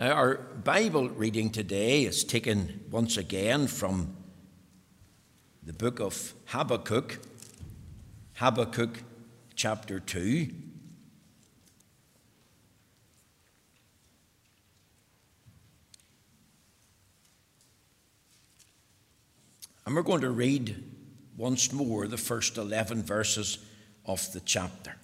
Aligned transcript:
Now, 0.00 0.12
our 0.12 0.36
Bible 0.36 1.10
reading 1.10 1.50
today 1.50 2.04
is 2.04 2.24
taken 2.24 2.86
once 2.90 3.18
again 3.18 3.66
from 3.66 4.16
the 5.62 5.74
book 5.74 6.00
of 6.00 6.32
Habakkuk, 6.46 7.18
Habakkuk 8.32 9.02
chapter 9.54 10.00
2. 10.00 10.48
And 19.84 19.94
we're 19.94 20.00
going 20.00 20.22
to 20.22 20.30
read 20.30 20.82
once 21.36 21.74
more 21.74 22.08
the 22.08 22.16
first 22.16 22.56
11 22.56 23.02
verses 23.02 23.58
of 24.06 24.32
the 24.32 24.40
chapter. 24.40 24.94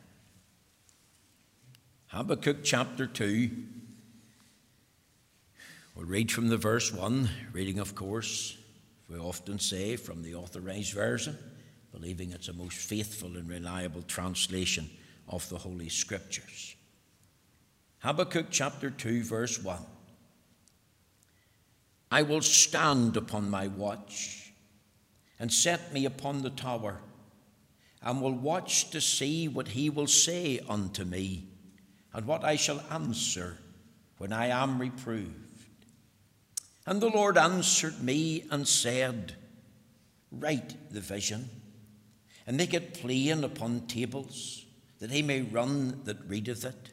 Habakkuk 2.07 2.65
chapter 2.65 3.07
2. 3.07 3.51
We'll 5.97 6.05
read 6.05 6.31
from 6.31 6.49
the 6.49 6.59
verse 6.59 6.93
1, 6.93 7.31
reading, 7.53 7.79
of 7.79 7.95
course, 7.95 8.59
we 9.09 9.17
often 9.17 9.59
say 9.59 9.97
from 9.97 10.23
the 10.23 10.35
authorized 10.35 10.93
version, 10.93 11.39
believing 11.91 12.33
it's 12.33 12.49
a 12.49 12.53
most 12.53 12.77
faithful 12.77 13.35
and 13.35 13.49
reliable 13.49 14.03
translation 14.03 14.91
of 15.27 15.49
the 15.49 15.57
Holy 15.57 15.89
Scriptures. 15.89 16.77
Habakkuk 18.01 18.49
chapter 18.51 18.91
2, 18.91 19.23
verse 19.23 19.63
1. 19.63 19.79
I 22.11 22.21
will 22.21 22.43
stand 22.43 23.17
upon 23.17 23.49
my 23.49 23.69
watch 23.69 24.53
and 25.39 25.51
set 25.51 25.95
me 25.95 26.05
upon 26.05 26.43
the 26.43 26.51
tower, 26.51 27.01
and 28.03 28.21
will 28.21 28.35
watch 28.35 28.91
to 28.91 29.01
see 29.01 29.49
what 29.49 29.69
he 29.69 29.89
will 29.89 30.07
say 30.07 30.61
unto 30.69 31.05
me, 31.05 31.49
and 32.13 32.27
what 32.27 32.45
I 32.45 32.57
shall 32.57 32.85
answer 32.91 33.57
when 34.19 34.35
I 34.35 34.49
am 34.49 34.79
reproved. 34.79 35.46
And 36.87 37.01
the 37.01 37.11
Lord 37.11 37.37
answered 37.37 38.01
me 38.01 38.45
and 38.51 38.67
said, 38.67 39.35
Write 40.31 40.93
the 40.93 41.01
vision, 41.01 41.51
and 42.47 42.57
make 42.57 42.73
it 42.73 42.95
plain 42.95 43.43
upon 43.43 43.89
tables, 43.89 44.65
that 45.01 45.11
he 45.11 45.21
may 45.21 45.43
run 45.43 46.03
that 46.05 46.25
readeth 46.29 46.65
it. 46.65 46.91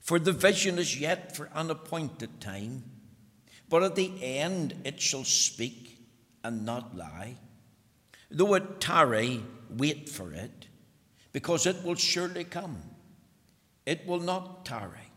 For 0.00 0.18
the 0.18 0.32
vision 0.32 0.78
is 0.78 0.98
yet 0.98 1.36
for 1.36 1.50
an 1.54 1.70
appointed 1.70 2.40
time, 2.40 2.84
but 3.68 3.82
at 3.82 3.94
the 3.94 4.12
end 4.22 4.74
it 4.84 5.00
shall 5.00 5.24
speak 5.24 5.98
and 6.42 6.64
not 6.64 6.96
lie. 6.96 7.36
Though 8.30 8.54
it 8.54 8.80
tarry, 8.80 9.42
wait 9.68 10.08
for 10.08 10.32
it, 10.32 10.66
because 11.32 11.66
it 11.66 11.84
will 11.84 11.94
surely 11.94 12.44
come. 12.44 12.82
It 13.84 14.06
will 14.06 14.20
not 14.20 14.64
tarry. 14.64 15.11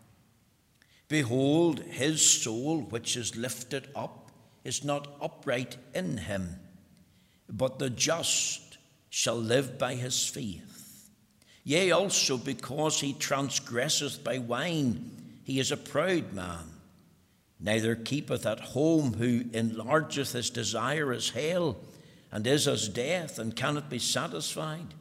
Behold, 1.07 1.79
his 1.79 2.27
soul 2.27 2.81
which 2.81 3.15
is 3.15 3.35
lifted 3.35 3.87
up 3.95 4.31
is 4.63 4.83
not 4.83 5.07
upright 5.21 5.77
in 5.93 6.17
him, 6.17 6.59
but 7.47 7.77
the 7.77 7.89
just 7.89 8.77
shall 9.09 9.37
live 9.37 9.77
by 9.77 9.93
his 9.93 10.27
faith. 10.27 11.09
Yea, 11.63 11.91
also 11.91 12.37
because 12.37 12.99
he 12.99 13.13
transgresseth 13.13 14.23
by 14.23 14.37
wine, 14.39 15.11
he 15.43 15.59
is 15.59 15.71
a 15.71 15.77
proud 15.77 16.33
man. 16.33 16.65
Neither 17.59 17.95
keepeth 17.95 18.45
at 18.45 18.59
home 18.59 19.13
who 19.13 19.43
enlargeth 19.45 20.33
his 20.33 20.49
desire 20.49 21.13
as 21.13 21.29
hell, 21.29 21.77
and 22.31 22.45
is 22.45 22.67
as 22.67 22.89
death, 22.89 23.39
and 23.39 23.55
cannot 23.55 23.89
be 23.89 23.99
satisfied, 23.99 24.93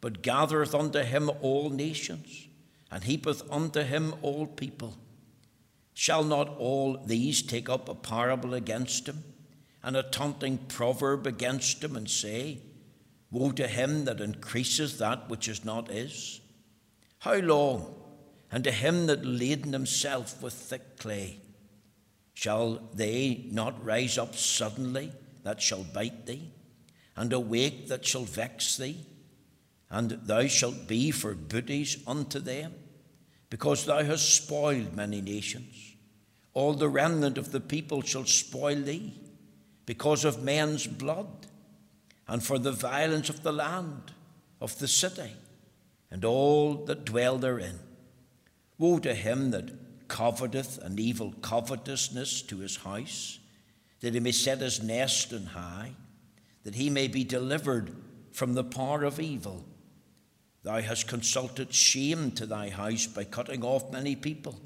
but 0.00 0.22
gathereth 0.22 0.74
unto 0.74 1.00
him 1.00 1.30
all 1.40 1.70
nations, 1.70 2.48
and 2.90 3.04
heapeth 3.04 3.42
unto 3.50 3.82
him 3.82 4.14
all 4.22 4.46
people. 4.46 4.96
Shall 5.98 6.24
not 6.24 6.58
all 6.58 6.98
these 7.06 7.40
take 7.40 7.70
up 7.70 7.88
a 7.88 7.94
parable 7.94 8.52
against 8.52 9.08
him, 9.08 9.24
and 9.82 9.96
a 9.96 10.02
taunting 10.02 10.58
proverb 10.58 11.26
against 11.26 11.82
him, 11.82 11.96
and 11.96 12.08
say, 12.08 12.58
Woe 13.30 13.50
to 13.52 13.66
him 13.66 14.04
that 14.04 14.20
increaseth 14.20 14.98
that 14.98 15.30
which 15.30 15.48
is 15.48 15.64
not 15.64 15.90
his? 15.90 16.42
How 17.20 17.36
long? 17.36 17.94
And 18.52 18.62
to 18.64 18.72
him 18.72 19.06
that 19.06 19.24
laden 19.24 19.72
himself 19.72 20.42
with 20.42 20.52
thick 20.52 20.98
clay? 20.98 21.40
Shall 22.34 22.90
they 22.92 23.46
not 23.50 23.82
rise 23.82 24.18
up 24.18 24.34
suddenly 24.34 25.12
that 25.44 25.62
shall 25.62 25.82
bite 25.82 26.26
thee, 26.26 26.52
and 27.16 27.32
awake 27.32 27.88
that 27.88 28.04
shall 28.04 28.24
vex 28.24 28.76
thee? 28.76 29.06
And 29.88 30.10
thou 30.10 30.46
shalt 30.46 30.86
be 30.86 31.10
for 31.10 31.34
booties 31.34 31.96
unto 32.06 32.38
them, 32.38 32.74
because 33.50 33.84
thou 33.84 34.02
hast 34.02 34.34
spoiled 34.34 34.94
many 34.94 35.20
nations. 35.20 35.94
All 36.52 36.74
the 36.74 36.88
remnant 36.88 37.38
of 37.38 37.52
the 37.52 37.60
people 37.60 38.02
shall 38.02 38.24
spoil 38.24 38.76
thee 38.76 39.12
because 39.84 40.24
of 40.24 40.42
men's 40.42 40.86
blood 40.86 41.46
and 42.28 42.42
for 42.42 42.58
the 42.58 42.72
violence 42.72 43.28
of 43.28 43.42
the 43.42 43.52
land, 43.52 44.12
of 44.60 44.78
the 44.78 44.88
city, 44.88 45.32
and 46.10 46.24
all 46.24 46.74
that 46.86 47.04
dwell 47.04 47.38
therein. 47.38 47.78
Woe 48.78 48.98
to 48.98 49.14
him 49.14 49.50
that 49.52 50.08
coveteth 50.08 50.78
an 50.82 50.98
evil 50.98 51.34
covetousness 51.40 52.42
to 52.42 52.58
his 52.58 52.76
house, 52.76 53.38
that 54.00 54.14
he 54.14 54.20
may 54.20 54.32
set 54.32 54.58
his 54.58 54.82
nest 54.82 55.32
on 55.32 55.46
high, 55.46 55.92
that 56.64 56.74
he 56.74 56.90
may 56.90 57.08
be 57.08 57.24
delivered 57.24 57.94
from 58.32 58.54
the 58.54 58.64
power 58.64 59.04
of 59.04 59.20
evil. 59.20 59.64
Thou 60.66 60.80
hast 60.80 61.06
consulted 61.06 61.72
shame 61.72 62.32
to 62.32 62.44
thy 62.44 62.70
house 62.70 63.06
by 63.06 63.22
cutting 63.22 63.62
off 63.62 63.92
many 63.92 64.16
people 64.16 64.60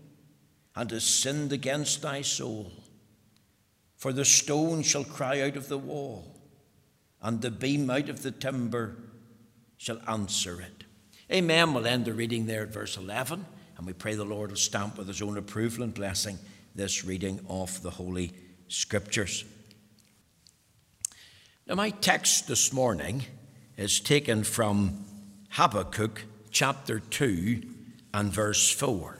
and 0.74 0.90
has 0.92 1.04
sinned 1.04 1.52
against 1.52 2.00
thy 2.00 2.22
soul. 2.22 2.72
For 3.98 4.10
the 4.10 4.24
stone 4.24 4.82
shall 4.82 5.04
cry 5.04 5.42
out 5.42 5.56
of 5.56 5.68
the 5.68 5.76
wall, 5.76 6.40
and 7.20 7.42
the 7.42 7.50
beam 7.50 7.90
out 7.90 8.08
of 8.08 8.22
the 8.22 8.30
timber 8.30 8.96
shall 9.76 10.00
answer 10.08 10.62
it. 10.62 10.84
Amen. 11.30 11.74
We'll 11.74 11.86
end 11.86 12.06
the 12.06 12.14
reading 12.14 12.46
there 12.46 12.62
at 12.62 12.72
verse 12.72 12.96
11, 12.96 13.44
and 13.76 13.86
we 13.86 13.92
pray 13.92 14.14
the 14.14 14.24
Lord 14.24 14.48
will 14.48 14.56
stamp 14.56 14.96
with 14.96 15.06
his 15.06 15.20
own 15.20 15.36
approval 15.36 15.84
and 15.84 15.92
blessing 15.92 16.38
this 16.74 17.04
reading 17.04 17.44
of 17.46 17.82
the 17.82 17.90
Holy 17.90 18.32
Scriptures. 18.68 19.44
Now, 21.66 21.74
my 21.74 21.90
text 21.90 22.48
this 22.48 22.72
morning 22.72 23.24
is 23.76 24.00
taken 24.00 24.44
from 24.44 25.04
Habakkuk 25.54 26.26
chapter 26.52 27.00
2 27.00 27.62
and 28.14 28.32
verse 28.32 28.70
4. 28.70 29.18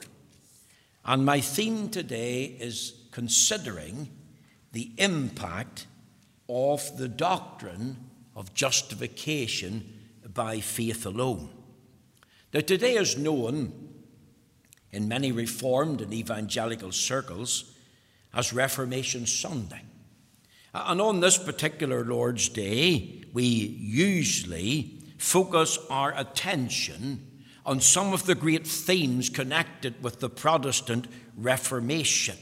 And 1.05 1.25
my 1.25 1.41
theme 1.41 1.89
today 1.89 2.45
is 2.45 2.93
considering 3.11 4.11
the 4.71 4.93
impact 4.99 5.89
of 6.49 6.97
the 6.97 7.09
doctrine 7.09 7.97
of 8.37 8.55
justification 8.55 9.93
by 10.33 10.61
faith 10.61 11.05
alone. 11.05 11.51
Now, 12.55 12.61
today 12.61 12.95
is 12.95 13.19
known 13.19 13.73
in 14.93 15.09
many 15.09 15.33
Reformed 15.33 16.01
and 16.01 16.15
evangelical 16.15 16.93
circles 16.93 17.75
as 18.33 18.53
Reformation 18.53 19.27
Sunday. 19.27 19.83
And 20.73 21.01
on 21.01 21.19
this 21.19 21.39
particular 21.39 22.05
Lord's 22.05 22.49
Day, 22.49 23.25
we 23.33 23.43
usually 23.43 25.00
focus 25.21 25.79
our 25.91 26.17
attention 26.17 27.43
on 27.67 27.79
some 27.79 28.15
of 28.15 28.25
the 28.25 28.35
great 28.35 28.67
themes 28.67 29.29
connected 29.29 30.03
with 30.03 30.19
the 30.19 30.31
Protestant 30.31 31.07
Reformation. 31.37 32.39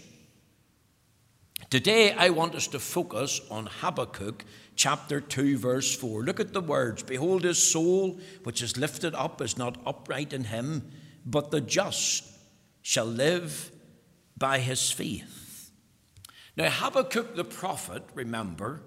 Today, 1.71 2.13
I 2.13 2.31
want 2.31 2.55
us 2.55 2.69
to 2.69 2.79
focus 2.79 3.41
on 3.51 3.67
Habakkuk 3.67 4.45
chapter 4.77 5.21
2, 5.21 5.59
verse 5.59 5.95
4. 5.95 6.23
Look 6.23 6.39
at 6.39 6.53
the 6.53 6.61
words 6.61 7.03
Behold, 7.03 7.43
his 7.43 7.61
soul, 7.61 8.21
which 8.45 8.63
is 8.63 8.79
lifted 8.79 9.13
up, 9.15 9.43
is 9.43 9.59
not 9.59 9.77
upright 9.85 10.33
in 10.33 10.45
him, 10.45 10.89
but 11.27 11.51
the 11.51 11.61
just 11.61 12.25
shall 12.81 13.07
live 13.07 13.73
by 14.37 14.61
his 14.61 14.89
faith. 14.89 15.73
Now, 16.57 16.71
Habakkuk 16.71 17.35
the 17.35 17.45
prophet, 17.45 18.05
remember, 18.15 18.83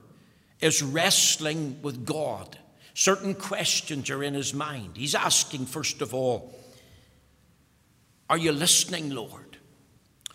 is 0.62 0.82
wrestling 0.82 1.82
with 1.82 2.06
God. 2.06 2.58
Certain 3.02 3.34
questions 3.34 4.12
are 4.12 4.24
in 4.24 4.36
his 4.36 4.54
mind. 4.54 4.92
He's 4.96 5.16
asking, 5.16 5.66
first 5.66 6.04
of 6.04 6.14
all, 6.14 6.54
Are 8.30 8.38
you 8.38 8.52
listening, 8.52 9.10
Lord? 9.10 9.58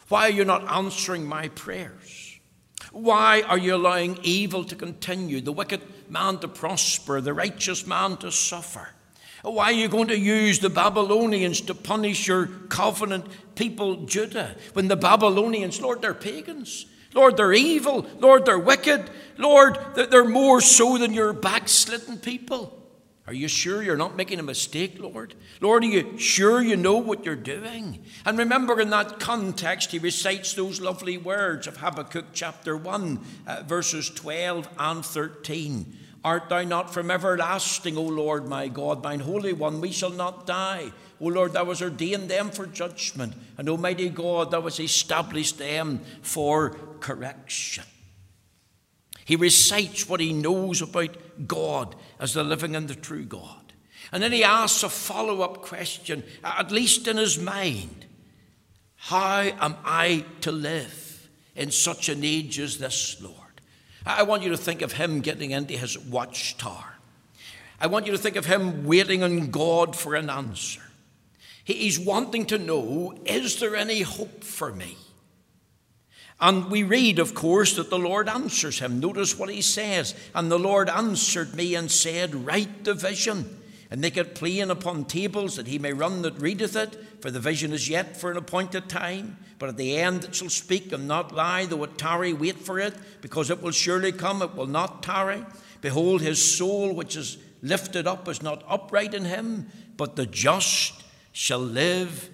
Why 0.08 0.26
are 0.26 0.32
you 0.32 0.44
not 0.44 0.64
answering 0.64 1.24
my 1.28 1.46
prayers? 1.50 2.40
Why 2.90 3.42
are 3.42 3.56
you 3.56 3.76
allowing 3.76 4.18
evil 4.24 4.64
to 4.64 4.74
continue, 4.74 5.40
the 5.40 5.52
wicked 5.52 5.80
man 6.10 6.38
to 6.38 6.48
prosper, 6.48 7.20
the 7.20 7.32
righteous 7.32 7.86
man 7.86 8.16
to 8.16 8.32
suffer? 8.32 8.88
Why 9.42 9.66
are 9.66 9.72
you 9.72 9.86
going 9.86 10.08
to 10.08 10.18
use 10.18 10.58
the 10.58 10.68
Babylonians 10.68 11.60
to 11.60 11.74
punish 11.74 12.26
your 12.26 12.46
covenant 12.68 13.26
people, 13.54 14.06
Judah, 14.06 14.56
when 14.72 14.88
the 14.88 14.96
Babylonians, 14.96 15.80
Lord, 15.80 16.02
they're 16.02 16.14
pagans? 16.14 16.86
Lord, 17.16 17.36
they're 17.36 17.54
evil. 17.54 18.06
Lord, 18.20 18.44
they're 18.44 18.58
wicked. 18.58 19.10
Lord, 19.38 19.78
they're 19.94 20.24
more 20.24 20.60
so 20.60 20.98
than 20.98 21.14
your 21.14 21.32
backslidden 21.32 22.18
people. 22.18 22.76
Are 23.26 23.32
you 23.32 23.48
sure 23.48 23.82
you're 23.82 23.96
not 23.96 24.16
making 24.16 24.38
a 24.38 24.44
mistake, 24.44 25.00
Lord? 25.00 25.34
Lord, 25.60 25.82
are 25.82 25.88
you 25.88 26.16
sure 26.16 26.62
you 26.62 26.76
know 26.76 26.98
what 26.98 27.24
you're 27.24 27.34
doing? 27.34 28.04
And 28.24 28.38
remember, 28.38 28.80
in 28.80 28.90
that 28.90 29.18
context, 29.18 29.90
he 29.90 29.98
recites 29.98 30.54
those 30.54 30.80
lovely 30.80 31.18
words 31.18 31.66
of 31.66 31.78
Habakkuk 31.78 32.26
chapter 32.32 32.76
1, 32.76 33.20
uh, 33.46 33.62
verses 33.66 34.10
12 34.10 34.68
and 34.78 35.04
13. 35.04 35.98
Art 36.22 36.48
thou 36.48 36.62
not 36.62 36.92
from 36.92 37.10
everlasting, 37.10 37.96
O 37.96 38.02
Lord 38.02 38.46
my 38.48 38.68
God, 38.68 39.02
mine 39.02 39.20
Holy 39.20 39.52
One? 39.52 39.80
We 39.80 39.90
shall 39.90 40.10
not 40.10 40.46
die. 40.46 40.92
O 41.20 41.26
Lord, 41.26 41.52
thou 41.54 41.64
hast 41.64 41.82
ordained 41.82 42.28
them 42.28 42.50
for 42.50 42.66
judgment, 42.66 43.32
and 43.56 43.68
Almighty 43.68 44.08
God, 44.10 44.50
thou 44.50 44.62
hast 44.62 44.80
established 44.80 45.58
them 45.58 46.00
for 46.22 46.76
correction. 47.06 47.84
He 49.24 49.36
recites 49.36 50.08
what 50.08 50.18
he 50.18 50.32
knows 50.32 50.82
about 50.82 51.16
God 51.46 51.94
as 52.18 52.34
the 52.34 52.42
living 52.42 52.74
and 52.74 52.88
the 52.88 52.96
true 52.96 53.24
God. 53.24 53.72
And 54.10 54.20
then 54.20 54.32
he 54.32 54.42
asks 54.42 54.82
a 54.82 54.88
follow 54.88 55.42
up 55.42 55.62
question, 55.62 56.24
at 56.42 56.72
least 56.72 57.06
in 57.06 57.16
his 57.16 57.38
mind 57.38 58.06
How 58.96 59.42
am 59.42 59.76
I 59.84 60.24
to 60.40 60.50
live 60.50 61.28
in 61.54 61.70
such 61.70 62.08
an 62.08 62.24
age 62.24 62.58
as 62.58 62.78
this, 62.78 63.22
Lord? 63.22 63.36
I 64.04 64.24
want 64.24 64.42
you 64.42 64.50
to 64.50 64.56
think 64.56 64.82
of 64.82 64.92
him 64.92 65.20
getting 65.20 65.52
into 65.52 65.74
his 65.74 65.96
watchtower. 65.96 66.94
I 67.80 67.86
want 67.86 68.06
you 68.06 68.12
to 68.12 68.18
think 68.18 68.34
of 68.34 68.46
him 68.46 68.84
waiting 68.84 69.22
on 69.22 69.50
God 69.52 69.94
for 69.94 70.16
an 70.16 70.28
answer. 70.28 70.82
He's 71.62 72.00
wanting 72.00 72.46
to 72.46 72.58
know 72.58 73.14
is 73.24 73.60
there 73.60 73.76
any 73.76 74.02
hope 74.02 74.42
for 74.42 74.72
me? 74.72 74.96
And 76.40 76.70
we 76.70 76.82
read, 76.82 77.18
of 77.18 77.34
course, 77.34 77.76
that 77.76 77.88
the 77.88 77.98
Lord 77.98 78.28
answers 78.28 78.78
him. 78.78 79.00
Notice 79.00 79.38
what 79.38 79.48
he 79.48 79.62
says. 79.62 80.14
And 80.34 80.50
the 80.50 80.58
Lord 80.58 80.90
answered 80.90 81.54
me 81.54 81.74
and 81.74 81.90
said, 81.90 82.34
Write 82.34 82.84
the 82.84 82.92
vision, 82.92 83.62
and 83.90 84.00
make 84.00 84.18
it 84.18 84.34
plain 84.34 84.70
upon 84.70 85.06
tables, 85.06 85.56
that 85.56 85.66
he 85.66 85.78
may 85.78 85.94
run 85.94 86.22
that 86.22 86.38
readeth 86.40 86.76
it. 86.76 87.22
For 87.22 87.30
the 87.30 87.40
vision 87.40 87.72
is 87.72 87.88
yet 87.88 88.18
for 88.18 88.30
an 88.30 88.36
appointed 88.36 88.88
time. 88.88 89.38
But 89.58 89.70
at 89.70 89.78
the 89.78 89.96
end 89.96 90.24
it 90.24 90.34
shall 90.34 90.50
speak 90.50 90.92
and 90.92 91.08
not 91.08 91.34
lie, 91.34 91.64
though 91.64 91.84
it 91.84 91.96
tarry, 91.96 92.34
wait 92.34 92.58
for 92.58 92.78
it, 92.78 92.94
because 93.22 93.48
it 93.48 93.62
will 93.62 93.70
surely 93.70 94.12
come, 94.12 94.42
it 94.42 94.54
will 94.54 94.66
not 94.66 95.02
tarry. 95.02 95.42
Behold, 95.80 96.20
his 96.20 96.56
soul 96.56 96.92
which 96.92 97.16
is 97.16 97.38
lifted 97.62 98.06
up 98.06 98.28
is 98.28 98.42
not 98.42 98.62
upright 98.68 99.14
in 99.14 99.24
him, 99.24 99.70
but 99.96 100.16
the 100.16 100.26
just 100.26 101.02
shall 101.32 101.60
live 101.60 102.28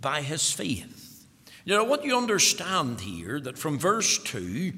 by 0.00 0.22
his 0.22 0.50
faith. 0.50 0.95
You 1.66 1.74
know, 1.74 1.82
what 1.82 2.04
you 2.04 2.16
understand 2.16 3.00
here 3.00 3.40
that 3.40 3.58
from 3.58 3.76
verse 3.76 4.18
2, 4.22 4.72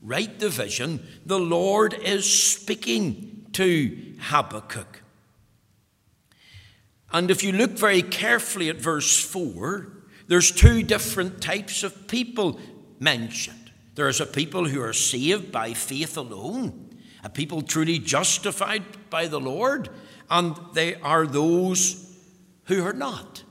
right 0.00 0.40
the 0.40 0.48
vision, 0.48 1.06
the 1.26 1.38
Lord 1.38 1.92
is 1.92 2.24
speaking 2.24 3.46
to 3.52 4.14
Habakkuk. 4.18 5.02
And 7.12 7.30
if 7.30 7.42
you 7.44 7.52
look 7.52 7.72
very 7.72 8.00
carefully 8.00 8.70
at 8.70 8.76
verse 8.76 9.22
4, 9.22 9.92
there's 10.28 10.50
two 10.50 10.82
different 10.82 11.42
types 11.42 11.82
of 11.82 12.08
people 12.08 12.58
mentioned. 12.98 13.70
There's 13.94 14.22
a 14.22 14.26
people 14.26 14.64
who 14.66 14.80
are 14.80 14.94
saved 14.94 15.52
by 15.52 15.74
faith 15.74 16.16
alone, 16.16 16.96
a 17.22 17.28
people 17.28 17.60
truly 17.60 17.98
justified 17.98 19.10
by 19.10 19.26
the 19.26 19.40
Lord, 19.40 19.90
and 20.30 20.56
they 20.72 20.94
are 20.94 21.26
those 21.26 22.16
who 22.64 22.82
are 22.82 22.94
not. 22.94 23.42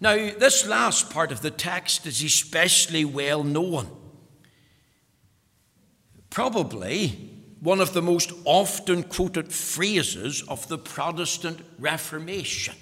Now, 0.00 0.14
this 0.14 0.66
last 0.66 1.10
part 1.10 1.32
of 1.32 1.42
the 1.42 1.50
text 1.50 2.06
is 2.06 2.22
especially 2.22 3.04
well 3.04 3.42
known. 3.42 3.88
Probably 6.30 7.30
one 7.60 7.80
of 7.80 7.92
the 7.92 8.02
most 8.02 8.32
often 8.44 9.02
quoted 9.02 9.52
phrases 9.52 10.42
of 10.42 10.68
the 10.68 10.78
Protestant 10.78 11.60
Reformation. 11.78 12.76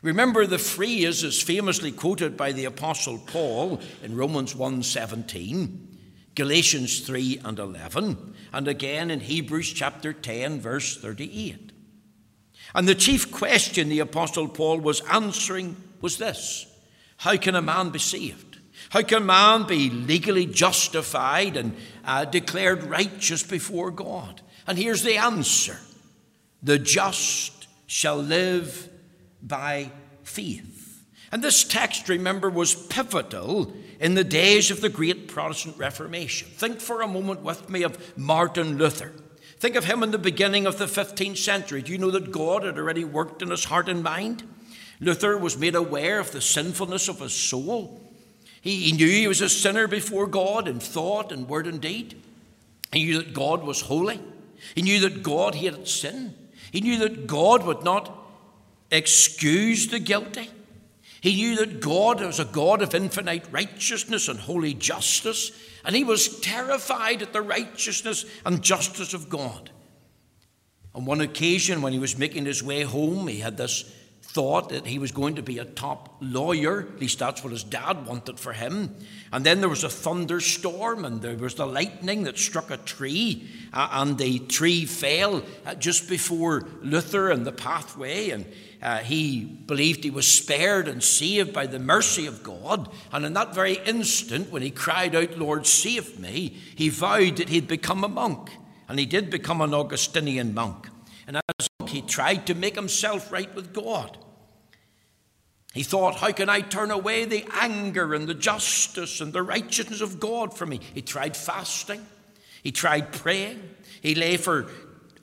Remember 0.00 0.46
the 0.46 0.58
phrase 0.58 1.22
is 1.22 1.42
famously 1.42 1.92
quoted 1.92 2.36
by 2.36 2.52
the 2.52 2.64
apostle 2.64 3.18
Paul 3.18 3.80
in 4.02 4.16
Romans 4.16 4.54
1:17, 4.54 5.96
Galatians 6.34 7.00
3 7.00 7.40
and 7.44 7.58
11, 7.58 8.34
and 8.52 8.68
again 8.68 9.10
in 9.10 9.20
Hebrews 9.20 9.72
chapter 9.72 10.12
10 10.12 10.60
verse 10.60 10.96
38. 10.96 11.72
And 12.74 12.88
the 12.88 12.94
chief 12.94 13.30
question 13.30 13.88
the 13.88 14.00
apostle 14.00 14.48
Paul 14.48 14.80
was 14.80 15.00
answering 15.10 15.76
was 16.04 16.18
this 16.18 16.66
How 17.16 17.36
can 17.36 17.56
a 17.56 17.62
man 17.62 17.88
be 17.88 17.98
saved? 17.98 18.58
How 18.90 19.02
can 19.02 19.24
man 19.24 19.66
be 19.66 19.88
legally 19.88 20.46
justified 20.46 21.56
and 21.56 21.74
uh, 22.04 22.26
declared 22.26 22.84
righteous 22.84 23.42
before 23.42 23.90
God? 23.90 24.42
And 24.66 24.78
here's 24.78 25.02
the 25.02 25.16
answer 25.16 25.78
The 26.62 26.78
just 26.78 27.66
shall 27.86 28.18
live 28.18 28.88
by 29.42 29.90
faith. 30.22 31.04
And 31.32 31.42
this 31.42 31.64
text, 31.64 32.08
remember, 32.08 32.50
was 32.50 32.74
pivotal 32.74 33.72
in 33.98 34.14
the 34.14 34.24
days 34.24 34.70
of 34.70 34.82
the 34.82 34.90
great 34.90 35.26
Protestant 35.28 35.78
Reformation. 35.78 36.48
Think 36.48 36.80
for 36.80 37.00
a 37.00 37.08
moment 37.08 37.40
with 37.42 37.70
me 37.70 37.82
of 37.82 38.18
Martin 38.18 38.76
Luther. 38.76 39.12
Think 39.58 39.74
of 39.74 39.86
him 39.86 40.02
in 40.02 40.10
the 40.10 40.18
beginning 40.18 40.66
of 40.66 40.76
the 40.76 40.84
15th 40.84 41.38
century. 41.38 41.80
Do 41.80 41.92
you 41.92 41.98
know 41.98 42.10
that 42.10 42.30
God 42.30 42.64
had 42.64 42.76
already 42.76 43.04
worked 43.04 43.40
in 43.40 43.50
his 43.50 43.64
heart 43.64 43.88
and 43.88 44.02
mind? 44.02 44.42
Luther 45.00 45.36
was 45.36 45.58
made 45.58 45.74
aware 45.74 46.18
of 46.20 46.30
the 46.30 46.40
sinfulness 46.40 47.08
of 47.08 47.20
his 47.20 47.32
soul. 47.32 48.00
He, 48.60 48.84
he 48.84 48.92
knew 48.92 49.08
he 49.08 49.28
was 49.28 49.40
a 49.40 49.48
sinner 49.48 49.86
before 49.86 50.26
God 50.26 50.68
in 50.68 50.80
thought 50.80 51.32
and 51.32 51.48
word 51.48 51.66
and 51.66 51.80
deed. 51.80 52.20
He 52.92 53.04
knew 53.04 53.18
that 53.18 53.34
God 53.34 53.62
was 53.62 53.82
holy. 53.82 54.20
He 54.74 54.82
knew 54.82 55.00
that 55.00 55.22
God 55.22 55.54
hated 55.54 55.88
sin. 55.88 56.34
He 56.72 56.80
knew 56.80 56.98
that 57.00 57.26
God 57.26 57.64
would 57.64 57.84
not 57.84 58.10
excuse 58.90 59.88
the 59.88 59.98
guilty. 59.98 60.48
He 61.20 61.36
knew 61.36 61.56
that 61.56 61.80
God 61.80 62.20
was 62.20 62.38
a 62.38 62.44
God 62.44 62.82
of 62.82 62.94
infinite 62.94 63.44
righteousness 63.50 64.28
and 64.28 64.38
holy 64.38 64.74
justice, 64.74 65.52
and 65.84 65.96
he 65.96 66.04
was 66.04 66.40
terrified 66.40 67.22
at 67.22 67.32
the 67.32 67.42
righteousness 67.42 68.26
and 68.44 68.62
justice 68.62 69.14
of 69.14 69.28
God. 69.28 69.70
On 70.94 71.04
one 71.04 71.20
occasion, 71.20 71.82
when 71.82 71.92
he 71.92 71.98
was 71.98 72.18
making 72.18 72.44
his 72.44 72.62
way 72.62 72.82
home, 72.82 73.26
he 73.26 73.40
had 73.40 73.56
this 73.56 73.90
thought 74.34 74.70
that 74.70 74.84
he 74.84 74.98
was 74.98 75.12
going 75.12 75.36
to 75.36 75.42
be 75.42 75.58
a 75.58 75.64
top 75.64 76.16
lawyer. 76.20 76.80
At 76.80 76.98
least 76.98 77.20
that's 77.20 77.44
what 77.44 77.52
his 77.52 77.62
dad 77.62 78.04
wanted 78.04 78.40
for 78.40 78.52
him. 78.52 78.92
And 79.32 79.46
then 79.46 79.60
there 79.60 79.68
was 79.68 79.84
a 79.84 79.88
thunderstorm, 79.88 81.04
and 81.04 81.22
there 81.22 81.36
was 81.36 81.54
the 81.54 81.66
lightning 81.66 82.24
that 82.24 82.36
struck 82.36 82.72
a 82.72 82.76
tree, 82.76 83.48
uh, 83.72 83.88
and 83.92 84.18
the 84.18 84.40
tree 84.40 84.86
fell 84.86 85.44
uh, 85.64 85.76
just 85.76 86.08
before 86.08 86.66
Luther 86.82 87.30
and 87.30 87.46
the 87.46 87.52
pathway. 87.52 88.30
And 88.30 88.44
uh, 88.82 88.98
he 88.98 89.44
believed 89.44 90.02
he 90.02 90.10
was 90.10 90.26
spared 90.26 90.88
and 90.88 91.00
saved 91.00 91.52
by 91.52 91.66
the 91.66 91.78
mercy 91.78 92.26
of 92.26 92.42
God. 92.42 92.90
And 93.12 93.24
in 93.24 93.34
that 93.34 93.54
very 93.54 93.74
instant, 93.86 94.50
when 94.50 94.62
he 94.62 94.70
cried 94.72 95.14
out, 95.14 95.38
Lord, 95.38 95.64
save 95.64 96.18
me, 96.18 96.56
he 96.74 96.88
vowed 96.88 97.36
that 97.36 97.50
he'd 97.50 97.68
become 97.68 98.02
a 98.02 98.08
monk. 98.08 98.50
And 98.88 98.98
he 98.98 99.06
did 99.06 99.30
become 99.30 99.60
an 99.60 99.74
Augustinian 99.74 100.54
monk. 100.54 100.88
And 101.28 101.36
as 101.36 101.68
he 101.86 102.02
tried 102.02 102.48
to 102.48 102.54
make 102.54 102.74
himself 102.74 103.30
right 103.30 103.54
with 103.54 103.72
God. 103.72 104.18
He 105.74 105.82
thought, 105.82 106.14
How 106.16 106.30
can 106.30 106.48
I 106.48 106.60
turn 106.60 106.92
away 106.92 107.24
the 107.24 107.44
anger 107.52 108.14
and 108.14 108.28
the 108.28 108.34
justice 108.34 109.20
and 109.20 109.32
the 109.32 109.42
righteousness 109.42 110.00
of 110.00 110.20
God 110.20 110.56
from 110.56 110.70
me? 110.70 110.80
He 110.94 111.02
tried 111.02 111.36
fasting, 111.36 112.06
he 112.62 112.70
tried 112.70 113.12
praying, 113.12 113.60
he 114.00 114.14
lay 114.14 114.36
for 114.36 114.68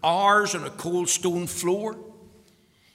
hours 0.03 0.53
on 0.53 0.65
a 0.65 0.70
cold 0.70 1.08
stone 1.10 1.48
floor. 1.48 1.98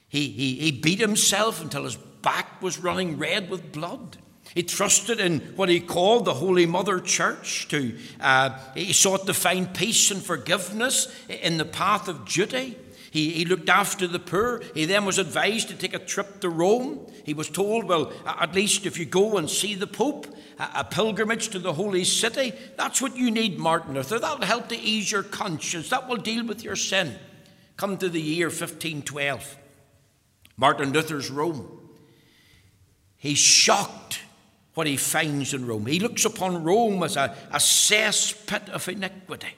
He, 0.08 0.28
he, 0.28 0.54
he 0.56 0.70
beat 0.70 1.00
himself 1.00 1.60
until 1.62 1.84
his 1.84 1.96
back 1.96 2.60
was 2.62 2.78
running 2.78 3.18
red 3.18 3.50
with 3.50 3.72
blood. 3.72 4.18
He 4.54 4.62
trusted 4.62 5.18
in 5.18 5.40
what 5.56 5.68
he 5.68 5.80
called 5.80 6.24
the 6.24 6.34
Holy 6.34 6.66
Mother 6.66 7.00
Church. 7.00 7.68
To, 7.68 7.96
uh, 8.20 8.58
he 8.74 8.92
sought 8.92 9.26
to 9.26 9.34
find 9.34 9.72
peace 9.74 10.10
and 10.10 10.22
forgiveness 10.22 11.14
in 11.28 11.58
the 11.58 11.64
path 11.64 12.08
of 12.08 12.26
duty. 12.26 12.78
He, 13.16 13.30
he 13.30 13.44
looked 13.46 13.70
after 13.70 14.06
the 14.06 14.18
poor. 14.18 14.60
He 14.74 14.84
then 14.84 15.06
was 15.06 15.16
advised 15.16 15.68
to 15.68 15.74
take 15.74 15.94
a 15.94 15.98
trip 15.98 16.40
to 16.40 16.50
Rome. 16.50 17.10
He 17.24 17.32
was 17.32 17.48
told, 17.48 17.84
well, 17.84 18.12
at 18.26 18.54
least 18.54 18.84
if 18.84 18.98
you 18.98 19.06
go 19.06 19.38
and 19.38 19.48
see 19.48 19.74
the 19.74 19.86
Pope, 19.86 20.26
a, 20.58 20.68
a 20.80 20.84
pilgrimage 20.84 21.48
to 21.48 21.58
the 21.58 21.72
holy 21.72 22.04
city, 22.04 22.52
that's 22.76 23.00
what 23.00 23.16
you 23.16 23.30
need, 23.30 23.58
Martin 23.58 23.94
Luther. 23.94 24.18
That'll 24.18 24.44
help 24.44 24.68
to 24.68 24.76
ease 24.78 25.10
your 25.10 25.22
conscience. 25.22 25.88
That 25.88 26.10
will 26.10 26.18
deal 26.18 26.44
with 26.44 26.62
your 26.62 26.76
sin. 26.76 27.14
Come 27.78 27.96
to 27.96 28.10
the 28.10 28.20
year 28.20 28.48
1512. 28.48 29.56
Martin 30.58 30.92
Luther's 30.92 31.30
Rome. 31.30 31.88
He's 33.16 33.38
shocked 33.38 34.20
what 34.74 34.86
he 34.86 34.98
finds 34.98 35.54
in 35.54 35.66
Rome. 35.66 35.86
He 35.86 36.00
looks 36.00 36.26
upon 36.26 36.64
Rome 36.64 37.02
as 37.02 37.16
a, 37.16 37.34
a 37.50 37.56
cesspit 37.56 38.68
of 38.68 38.86
iniquity. 38.90 39.54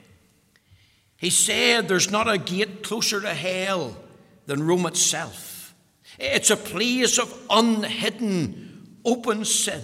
He 1.19 1.31
said 1.31 1.89
there's 1.89 2.11
not 2.11 2.29
a 2.29 2.39
gate 2.39 2.83
closer 2.83 3.21
to 3.21 3.35
hell 3.35 3.97
than 4.47 4.63
Rome 4.63 4.87
itself. 4.87 5.75
It's 6.19 6.51
a 6.51 6.57
place 6.57 7.19
of 7.19 7.37
unhidden, 7.51 8.99
open 9.05 9.45
sin. 9.45 9.83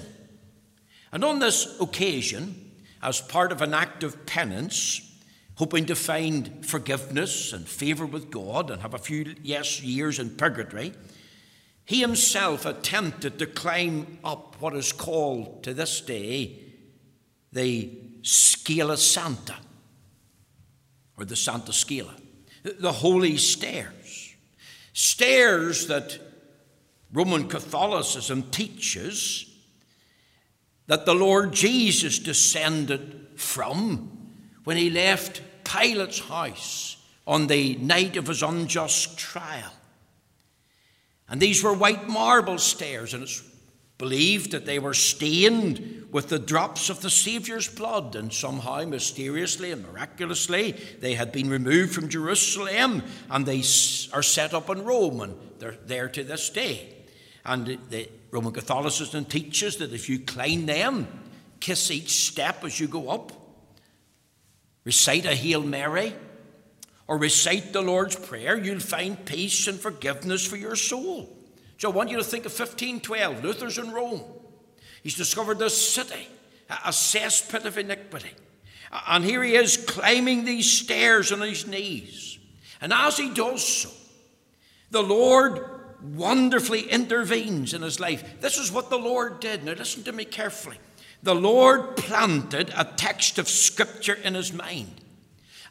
And 1.12 1.22
on 1.22 1.40
this 1.40 1.78
occasion, 1.80 2.72
as 3.02 3.20
part 3.20 3.52
of 3.52 3.62
an 3.62 3.74
act 3.74 4.02
of 4.02 4.26
penance, 4.26 5.12
hoping 5.56 5.86
to 5.86 5.94
find 5.94 6.64
forgiveness 6.64 7.52
and 7.52 7.68
favour 7.68 8.06
with 8.06 8.30
God 8.30 8.70
and 8.70 8.82
have 8.82 8.94
a 8.94 8.98
few 8.98 9.34
yes 9.42 9.82
years 9.82 10.18
in 10.18 10.36
purgatory, 10.36 10.92
he 11.84 12.00
himself 12.00 12.64
attempted 12.64 13.38
to 13.38 13.46
climb 13.46 14.18
up 14.24 14.56
what 14.60 14.74
is 14.74 14.92
called 14.92 15.62
to 15.64 15.74
this 15.74 16.00
day 16.00 16.60
the 17.52 17.90
Scala 18.22 18.96
Santa, 18.96 19.54
or 21.16 21.24
the 21.24 21.36
Santa 21.36 21.72
Scala, 21.72 22.14
the 22.62 22.92
holy 22.92 23.36
stairs. 23.36 24.34
Stairs 24.92 25.86
that 25.88 26.18
Roman 27.12 27.48
Catholicism 27.48 28.44
teaches 28.50 29.50
that 30.86 31.06
the 31.06 31.14
Lord 31.14 31.52
Jesus 31.52 32.18
descended 32.18 33.28
from 33.36 34.32
when 34.64 34.76
he 34.76 34.90
left 34.90 35.42
Pilate's 35.64 36.20
house 36.20 36.96
on 37.26 37.46
the 37.46 37.76
night 37.76 38.16
of 38.16 38.26
his 38.26 38.42
unjust 38.42 39.16
trial. 39.16 39.72
And 41.28 41.40
these 41.40 41.62
were 41.62 41.72
white 41.72 42.08
marble 42.08 42.58
stairs, 42.58 43.14
and 43.14 43.22
it's 43.22 43.42
believed 43.98 44.50
that 44.50 44.66
they 44.66 44.78
were 44.78 44.94
stained 44.94 46.06
with 46.10 46.28
the 46.28 46.38
drops 46.38 46.90
of 46.90 47.00
the 47.00 47.10
Saviour's 47.10 47.68
blood, 47.68 48.16
and 48.16 48.32
somehow, 48.32 48.84
mysteriously 48.84 49.70
and 49.70 49.86
miraculously, 49.86 50.72
they 51.00 51.14
had 51.14 51.32
been 51.32 51.48
removed 51.48 51.94
from 51.94 52.08
Jerusalem 52.08 53.02
and 53.30 53.46
they 53.46 53.62
are 54.12 54.22
set 54.22 54.54
up 54.54 54.68
in 54.70 54.84
Rome, 54.84 55.20
and 55.20 55.36
they're 55.58 55.76
there 55.86 56.08
to 56.08 56.24
this 56.24 56.50
day. 56.50 56.88
And 57.44 57.78
the 57.90 58.08
Roman 58.30 58.52
Catholicism 58.52 59.26
teaches 59.26 59.76
that 59.76 59.92
if 59.92 60.08
you 60.08 60.18
climb 60.18 60.66
them, 60.66 61.06
kiss 61.60 61.90
each 61.90 62.26
step 62.26 62.64
as 62.64 62.80
you 62.80 62.88
go 62.88 63.10
up, 63.10 63.32
recite 64.84 65.24
a 65.24 65.34
Hail 65.34 65.62
Mary, 65.62 66.14
or 67.06 67.18
recite 67.18 67.72
the 67.72 67.82
Lord's 67.82 68.16
Prayer, 68.16 68.56
you'll 68.56 68.80
find 68.80 69.24
peace 69.24 69.68
and 69.68 69.78
forgiveness 69.78 70.46
for 70.46 70.56
your 70.56 70.74
soul. 70.74 71.28
So 71.78 71.90
I 71.90 71.94
want 71.94 72.10
you 72.10 72.16
to 72.16 72.24
think 72.24 72.46
of 72.46 72.52
1512. 72.52 73.42
Luther's 73.42 73.78
in 73.78 73.92
Rome. 73.92 74.22
He's 75.02 75.16
discovered 75.16 75.58
this 75.58 75.94
city, 75.94 76.28
a 76.68 76.90
cesspit 76.90 77.64
of 77.64 77.76
iniquity. 77.76 78.30
And 79.06 79.24
here 79.24 79.42
he 79.42 79.54
is 79.54 79.76
climbing 79.76 80.44
these 80.44 80.70
stairs 80.70 81.32
on 81.32 81.40
his 81.40 81.66
knees. 81.66 82.38
And 82.80 82.92
as 82.92 83.16
he 83.16 83.30
does 83.32 83.66
so, 83.66 83.90
the 84.90 85.02
Lord 85.02 85.68
wonderfully 86.02 86.82
intervenes 86.82 87.74
in 87.74 87.82
his 87.82 87.98
life. 87.98 88.40
This 88.40 88.58
is 88.58 88.70
what 88.70 88.90
the 88.90 88.98
Lord 88.98 89.40
did. 89.40 89.64
Now, 89.64 89.72
listen 89.72 90.04
to 90.04 90.12
me 90.12 90.24
carefully. 90.24 90.78
The 91.22 91.34
Lord 91.34 91.96
planted 91.96 92.72
a 92.76 92.84
text 92.84 93.38
of 93.38 93.48
Scripture 93.48 94.14
in 94.14 94.34
his 94.34 94.52
mind. 94.52 95.00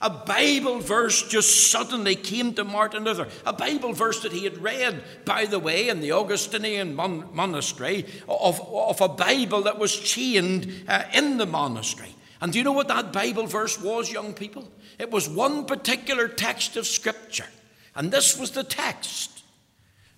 A 0.04 0.10
Bible 0.10 0.80
verse 0.82 1.24
just 1.30 1.72
suddenly 1.72 2.16
came 2.16 2.54
to 2.56 2.66
Martin 2.66 3.06
Luther. 3.06 3.30
A 3.46 3.54
Bible 3.54 3.94
verse 3.94 4.22
that 4.24 4.34
he 4.34 4.44
had 4.44 4.58
read, 4.58 5.02
by 5.24 5.46
the 5.46 5.60
way, 5.60 5.88
in 5.88 6.02
the 6.02 6.12
Augustinian 6.12 6.94
mon- 6.94 7.30
monastery, 7.34 8.06
of, 8.28 8.60
of 8.60 9.00
a 9.00 9.08
Bible 9.08 9.62
that 9.62 9.80
was 9.80 9.98
chained 9.98 10.84
uh, 10.90 11.04
in 11.14 11.38
the 11.38 11.46
monastery. 11.46 12.14
And 12.42 12.52
do 12.52 12.58
you 12.60 12.66
know 12.66 12.74
what 12.74 12.90
that 12.90 13.14
Bible 13.14 13.48
verse 13.48 13.82
was, 13.82 14.12
young 14.12 14.34
people? 14.34 14.70
It 15.00 15.10
was 15.10 15.30
one 15.30 15.66
particular 15.66 16.28
text 16.28 16.76
of 16.76 16.86
Scripture. 16.86 17.48
And 17.96 18.12
this 18.12 18.38
was 18.38 18.52
the 18.52 18.66
text 18.66 19.42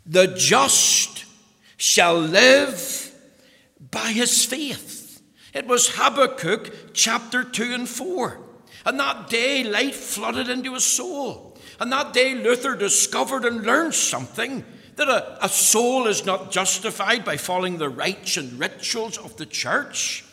The 0.07 0.33
just 0.35 1.25
shall 1.77 2.19
live 2.19 3.13
by 3.91 4.13
his 4.13 4.43
faith. 4.45 5.21
It 5.53 5.67
was 5.67 5.95
Habakkuk 5.95 6.93
chapter 6.93 7.43
2 7.43 7.73
and 7.75 7.87
4. 7.87 8.44
And 8.85 8.99
that 8.99 9.29
day, 9.29 9.63
light 9.63 9.95
flooded 9.95 10.49
into 10.49 10.73
his 10.73 10.83
soul. 10.83 11.57
And 11.79 11.91
that 11.91 12.13
day, 12.13 12.35
Luther 12.35 12.75
discovered 12.75 13.43
and 13.43 13.63
learned 13.63 13.95
something 13.95 14.63
that 14.95 15.09
a, 15.09 15.45
a 15.45 15.49
soul 15.49 16.07
is 16.07 16.25
not 16.25 16.51
justified 16.51 17.25
by 17.25 17.37
following 17.37 17.77
the 17.77 17.89
rites 17.89 18.37
and 18.37 18.59
rituals 18.59 19.17
of 19.17 19.35
the 19.37 19.45
church. 19.45 20.23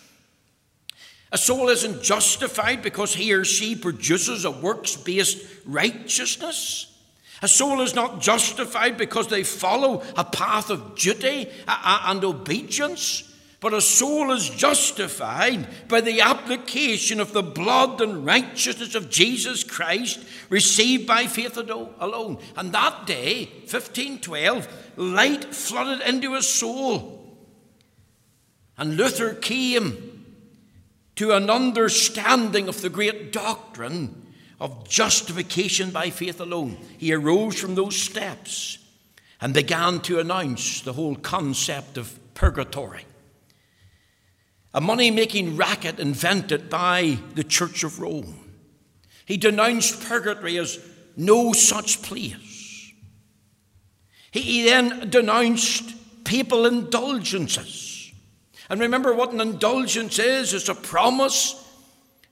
A 1.32 1.38
soul 1.38 1.70
isn't 1.70 2.02
justified 2.02 2.82
because 2.82 3.14
he 3.14 3.32
or 3.32 3.44
she 3.44 3.74
produces 3.74 4.44
a 4.44 4.50
works 4.50 4.96
based 4.96 5.44
righteousness. 5.64 6.88
A 7.40 7.48
soul 7.48 7.80
is 7.80 7.94
not 7.94 8.20
justified 8.20 8.96
because 8.96 9.28
they 9.28 9.42
follow 9.42 10.02
a 10.16 10.24
path 10.24 10.70
of 10.70 10.94
duty 10.94 11.48
and 11.66 12.22
obedience. 12.22 13.31
But 13.62 13.74
a 13.74 13.80
soul 13.80 14.32
is 14.32 14.50
justified 14.50 15.68
by 15.86 16.00
the 16.00 16.20
application 16.20 17.20
of 17.20 17.32
the 17.32 17.44
blood 17.44 18.00
and 18.00 18.26
righteousness 18.26 18.96
of 18.96 19.08
Jesus 19.08 19.62
Christ 19.62 20.18
received 20.48 21.06
by 21.06 21.28
faith 21.28 21.56
alone. 21.56 22.38
And 22.56 22.72
that 22.72 23.06
day, 23.06 23.44
1512, 23.60 24.66
light 24.96 25.44
flooded 25.54 26.04
into 26.04 26.34
his 26.34 26.48
soul. 26.48 27.38
And 28.76 28.96
Luther 28.96 29.32
came 29.32 30.24
to 31.14 31.30
an 31.30 31.48
understanding 31.48 32.66
of 32.66 32.82
the 32.82 32.90
great 32.90 33.32
doctrine 33.32 34.26
of 34.60 34.88
justification 34.88 35.92
by 35.92 36.10
faith 36.10 36.40
alone. 36.40 36.78
He 36.98 37.12
arose 37.12 37.60
from 37.60 37.76
those 37.76 37.94
steps 37.94 38.78
and 39.40 39.54
began 39.54 40.00
to 40.00 40.18
announce 40.18 40.80
the 40.80 40.94
whole 40.94 41.14
concept 41.14 41.96
of 41.96 42.18
purgatory 42.34 43.04
a 44.74 44.80
money 44.80 45.10
making 45.10 45.56
racket 45.56 46.00
invented 46.00 46.70
by 46.70 47.18
the 47.34 47.44
Church 47.44 47.84
of 47.84 48.00
Rome. 48.00 48.38
He 49.26 49.36
denounced 49.36 50.02
purgatory 50.02 50.58
as 50.58 50.78
no 51.16 51.52
such 51.52 52.02
place. 52.02 52.92
He 54.30 54.64
then 54.64 55.10
denounced 55.10 55.94
papal 56.24 56.64
indulgences. 56.64 58.12
And 58.70 58.80
remember 58.80 59.14
what 59.14 59.32
an 59.32 59.40
indulgence 59.40 60.18
is 60.18 60.54
it's 60.54 60.68
a 60.68 60.74
promise 60.74 61.58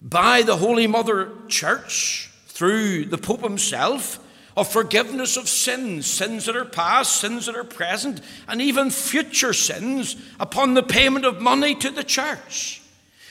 by 0.00 0.42
the 0.42 0.56
Holy 0.56 0.86
Mother 0.86 1.32
Church 1.48 2.30
through 2.46 3.04
the 3.06 3.18
Pope 3.18 3.42
himself 3.42 4.18
of 4.56 4.70
forgiveness 4.70 5.36
of 5.36 5.48
sins, 5.48 6.06
sins 6.06 6.46
that 6.46 6.56
are 6.56 6.64
past, 6.64 7.20
sins 7.20 7.46
that 7.46 7.56
are 7.56 7.64
present, 7.64 8.20
and 8.48 8.60
even 8.60 8.90
future 8.90 9.52
sins 9.52 10.16
upon 10.38 10.74
the 10.74 10.82
payment 10.82 11.24
of 11.24 11.40
money 11.40 11.74
to 11.76 11.90
the 11.90 12.04
church. 12.04 12.82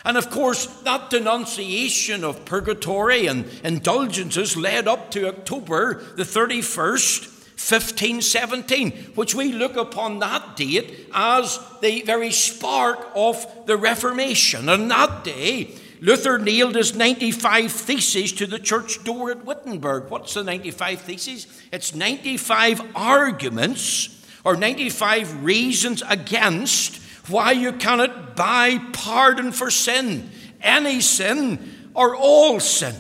And 0.06 0.18
of 0.18 0.30
course, 0.30 0.66
that 0.84 1.10
denunciation 1.10 2.24
of 2.24 2.46
purgatory 2.46 3.28
and 3.28 3.46
indulgences 3.64 4.56
led 4.56 4.88
up 4.88 5.12
to 5.12 5.28
October 5.28 6.02
the 6.16 6.24
31st, 6.24 7.36
1517, 7.60 8.92
which 9.16 9.36
we 9.36 9.52
look 9.52 9.76
upon 9.76 10.20
that 10.20 10.56
date 10.56 11.10
as 11.14 11.60
the 11.82 12.02
very 12.04 12.32
spark 12.32 13.12
of 13.14 13.46
the 13.66 13.76
Reformation. 13.76 14.70
And 14.70 14.90
that 14.90 15.26
day, 15.26 15.76
Luther 16.02 16.40
nailed 16.40 16.76
his 16.76 16.96
95 16.96 17.72
Theses 17.72 18.32
to 18.34 18.48
the 18.48 18.60
church 18.60 19.04
door 19.04 19.32
at 19.32 19.46
Wittenberg. 19.46 20.10
What's 20.10 20.34
the 20.34 20.44
95 20.44 21.02
Theses? 21.02 21.48
It's 21.72 21.94
95 21.94 22.96
arguments 22.96 24.26
or 24.46 24.56
95 24.56 25.44
reasons 25.44 26.02
against 26.08 27.02
why 27.28 27.52
you 27.52 27.74
cannot 27.74 28.36
buy 28.36 28.80
pardon 28.94 29.52
for 29.52 29.70
sin, 29.70 30.32
any 30.62 31.02
sin 31.02 31.90
or 31.94 32.16
all 32.16 32.60
sin. 32.60 32.96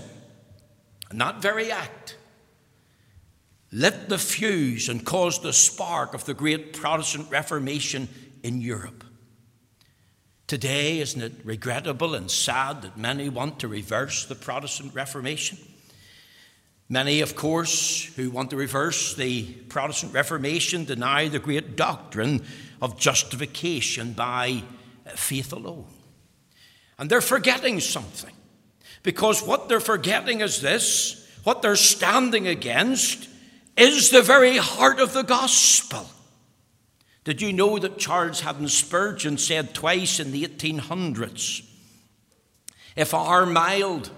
And 1.09 1.21
that 1.21 1.41
very 1.41 1.71
act 1.71 2.17
lit 3.71 4.09
the 4.09 4.17
fuse 4.17 4.89
and 4.89 5.05
caused 5.05 5.43
the 5.43 5.53
spark 5.53 6.13
of 6.13 6.25
the 6.25 6.33
great 6.33 6.73
Protestant 6.73 7.29
Reformation 7.29 8.09
in 8.43 8.61
Europe. 8.61 8.98
Today, 10.49 10.97
isn't 10.97 11.21
it 11.21 11.33
regrettable 11.43 12.15
and 12.15 12.31
sad 12.31 12.81
that 12.81 12.97
many 12.97 13.29
want 13.29 13.59
to 13.59 13.67
reverse 13.67 14.25
the 14.25 14.33
Protestant 14.33 14.95
Reformation? 14.95 15.59
Many, 16.89 17.21
of 17.21 17.35
course, 17.35 18.05
who 18.15 18.31
want 18.31 18.49
to 18.49 18.55
reverse 18.55 19.13
the 19.13 19.43
Protestant 19.43 20.11
Reformation 20.11 20.85
deny 20.85 21.27
the 21.27 21.37
great 21.37 21.75
doctrine 21.75 22.43
of 22.81 22.97
justification 22.97 24.13
by 24.13 24.63
uh, 25.05 25.11
faith 25.11 25.53
alone. 25.53 25.85
And 26.97 27.11
they're 27.11 27.21
forgetting 27.21 27.79
something. 27.79 28.33
Because 29.03 29.43
what 29.43 29.69
they're 29.69 29.79
forgetting 29.79 30.41
is 30.41 30.61
this 30.61 31.29
what 31.43 31.61
they're 31.61 31.75
standing 31.75 32.47
against 32.47 33.29
is 33.77 34.09
the 34.09 34.23
very 34.23 34.57
heart 34.57 34.99
of 34.99 35.13
the 35.13 35.21
gospel. 35.21 36.09
Did 37.29 37.43
you 37.43 37.53
know 37.53 37.77
that 37.77 37.99
Charles 37.99 38.39
Haddon 38.39 38.67
Spurgeon 38.67 39.37
said 39.37 39.75
twice 39.75 40.19
in 40.19 40.31
the 40.31 40.47
1800s 40.47 41.63
if 42.95 43.13
our 43.13 43.45
mild 43.45 44.09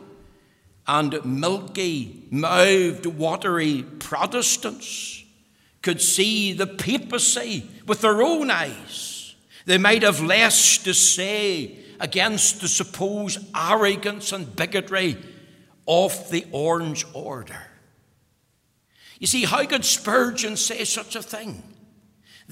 and 0.88 1.26
milky 1.26 2.26
mouthed, 2.32 3.06
watery 3.06 3.84
Protestants 3.84 5.26
could 5.82 6.02
see 6.02 6.54
the 6.54 6.66
papacy 6.66 7.70
with 7.86 8.00
their 8.00 8.22
own 8.24 8.50
eyes, 8.50 9.36
they 9.66 9.78
might 9.78 10.04
have 10.04 10.22
less 10.22 10.78
to 10.78 10.94
say 10.94 11.80
against 12.00 12.62
the 12.62 12.70
supposed 12.70 13.40
arrogance 13.54 14.32
and 14.32 14.56
bigotry 14.56 15.18
of 15.86 16.32
the 16.32 16.46
Orange 16.54 17.06
Order. 17.14 17.62
You 19.20 19.28
see, 19.28 19.44
how 19.44 19.66
could 19.66 19.84
Spurgeon 19.84 20.56
say 20.56 20.86
such 20.86 21.18
a 21.18 21.22
thing? 21.22 21.62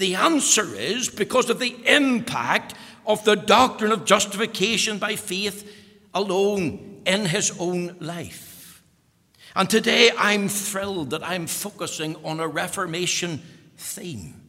The 0.00 0.14
answer 0.14 0.74
is 0.74 1.10
because 1.10 1.50
of 1.50 1.58
the 1.58 1.76
impact 1.84 2.72
of 3.04 3.22
the 3.24 3.36
doctrine 3.36 3.92
of 3.92 4.06
justification 4.06 4.96
by 4.96 5.14
faith 5.14 5.70
alone 6.14 7.02
in 7.04 7.26
his 7.26 7.52
own 7.58 7.96
life. 8.00 8.82
And 9.54 9.68
today 9.68 10.10
I'm 10.16 10.48
thrilled 10.48 11.10
that 11.10 11.22
I'm 11.22 11.46
focusing 11.46 12.16
on 12.24 12.40
a 12.40 12.48
Reformation 12.48 13.42
theme. 13.76 14.40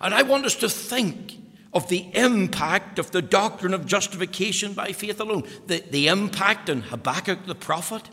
And 0.00 0.12
I 0.12 0.22
want 0.22 0.44
us 0.44 0.56
to 0.56 0.68
think 0.68 1.38
of 1.72 1.88
the 1.88 2.10
impact 2.12 2.98
of 2.98 3.12
the 3.12 3.22
doctrine 3.22 3.74
of 3.74 3.86
justification 3.86 4.72
by 4.72 4.90
faith 4.90 5.20
alone, 5.20 5.44
the, 5.68 5.84
the 5.88 6.08
impact 6.08 6.68
in 6.68 6.80
Habakkuk 6.80 7.46
the 7.46 7.54
prophet 7.54 8.10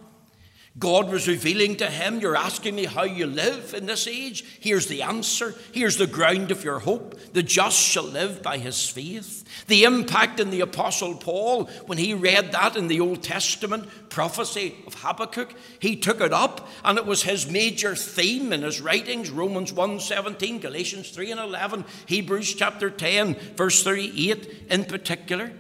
God 0.78 1.10
was 1.10 1.28
revealing 1.28 1.78
to 1.78 1.88
him, 1.88 2.20
You're 2.20 2.36
asking 2.36 2.76
me 2.76 2.86
how 2.86 3.04
you 3.04 3.26
live 3.26 3.74
in 3.74 3.88
this 3.88 4.08
age? 4.08 4.46
Here's 4.60 4.86
the 4.86 5.02
answer. 5.02 5.56
Here's 5.74 5.98
the 5.98 6.08
ground 6.08 6.52
of 6.52 6.64
your 6.64 6.80
hope. 6.80 7.20
The 7.34 7.42
just 7.42 7.78
shall 7.78 8.04
live 8.04 8.44
by 8.44 8.60
his 8.60 8.88
faith. 8.88 9.44
The 9.68 9.84
impact 9.84 10.40
in 10.40 10.52
the 10.52 10.62
Apostle 10.62 11.16
Paul, 11.16 11.66
when 11.88 11.98
he 11.98 12.14
read 12.14 12.52
that 12.52 12.76
in 12.76 12.88
the 12.88 13.00
Old 13.02 13.24
Testament 13.24 13.90
prophecy 14.10 14.76
of 14.86 14.94
Habakkuk, 14.96 15.54
he 15.80 15.96
took 15.96 16.22
it 16.22 16.34
up, 16.34 16.68
and 16.84 16.98
it 16.98 17.06
was 17.06 17.24
his 17.24 17.50
major 17.50 17.96
theme 17.96 18.54
in 18.54 18.62
his 18.62 18.80
writings 18.80 19.32
Romans 19.32 19.74
1 19.74 20.00
17, 20.00 20.60
Galatians 20.60 21.10
3 21.10 21.32
and 21.32 21.40
11, 21.40 21.84
Hebrews 22.06 22.54
chapter 22.54 22.90
10, 22.92 23.36
verse 23.56 23.84
38 23.84 24.68
in 24.70 24.86
particular. 24.86 25.52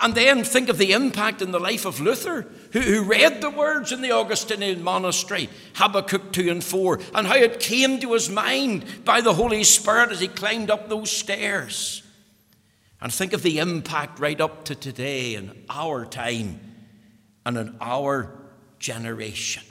And 0.00 0.14
then 0.14 0.44
think 0.44 0.68
of 0.68 0.78
the 0.78 0.92
impact 0.92 1.42
in 1.42 1.50
the 1.50 1.60
life 1.60 1.84
of 1.84 2.00
Luther, 2.00 2.46
who, 2.72 2.80
who, 2.80 3.02
read 3.02 3.40
the 3.40 3.50
words 3.50 3.92
in 3.92 4.00
the 4.00 4.12
Augustinian 4.12 4.82
monastery, 4.82 5.48
Habakkuk 5.74 6.32
2 6.32 6.50
and 6.50 6.64
4, 6.64 7.00
and 7.14 7.26
how 7.26 7.34
it 7.34 7.60
came 7.60 7.98
to 8.00 8.12
his 8.12 8.30
mind 8.30 8.84
by 9.04 9.20
the 9.20 9.34
Holy 9.34 9.64
Spirit 9.64 10.10
as 10.10 10.20
he 10.20 10.28
climbed 10.28 10.70
up 10.70 10.88
those 10.88 11.10
stairs. 11.10 12.02
And 13.00 13.12
think 13.12 13.32
of 13.32 13.42
the 13.42 13.58
impact 13.58 14.20
right 14.20 14.40
up 14.40 14.64
to 14.66 14.76
today 14.76 15.34
in 15.34 15.64
our 15.68 16.06
time 16.06 16.60
and 17.44 17.58
in 17.58 17.76
our 17.80 18.30
generation. 18.78 19.64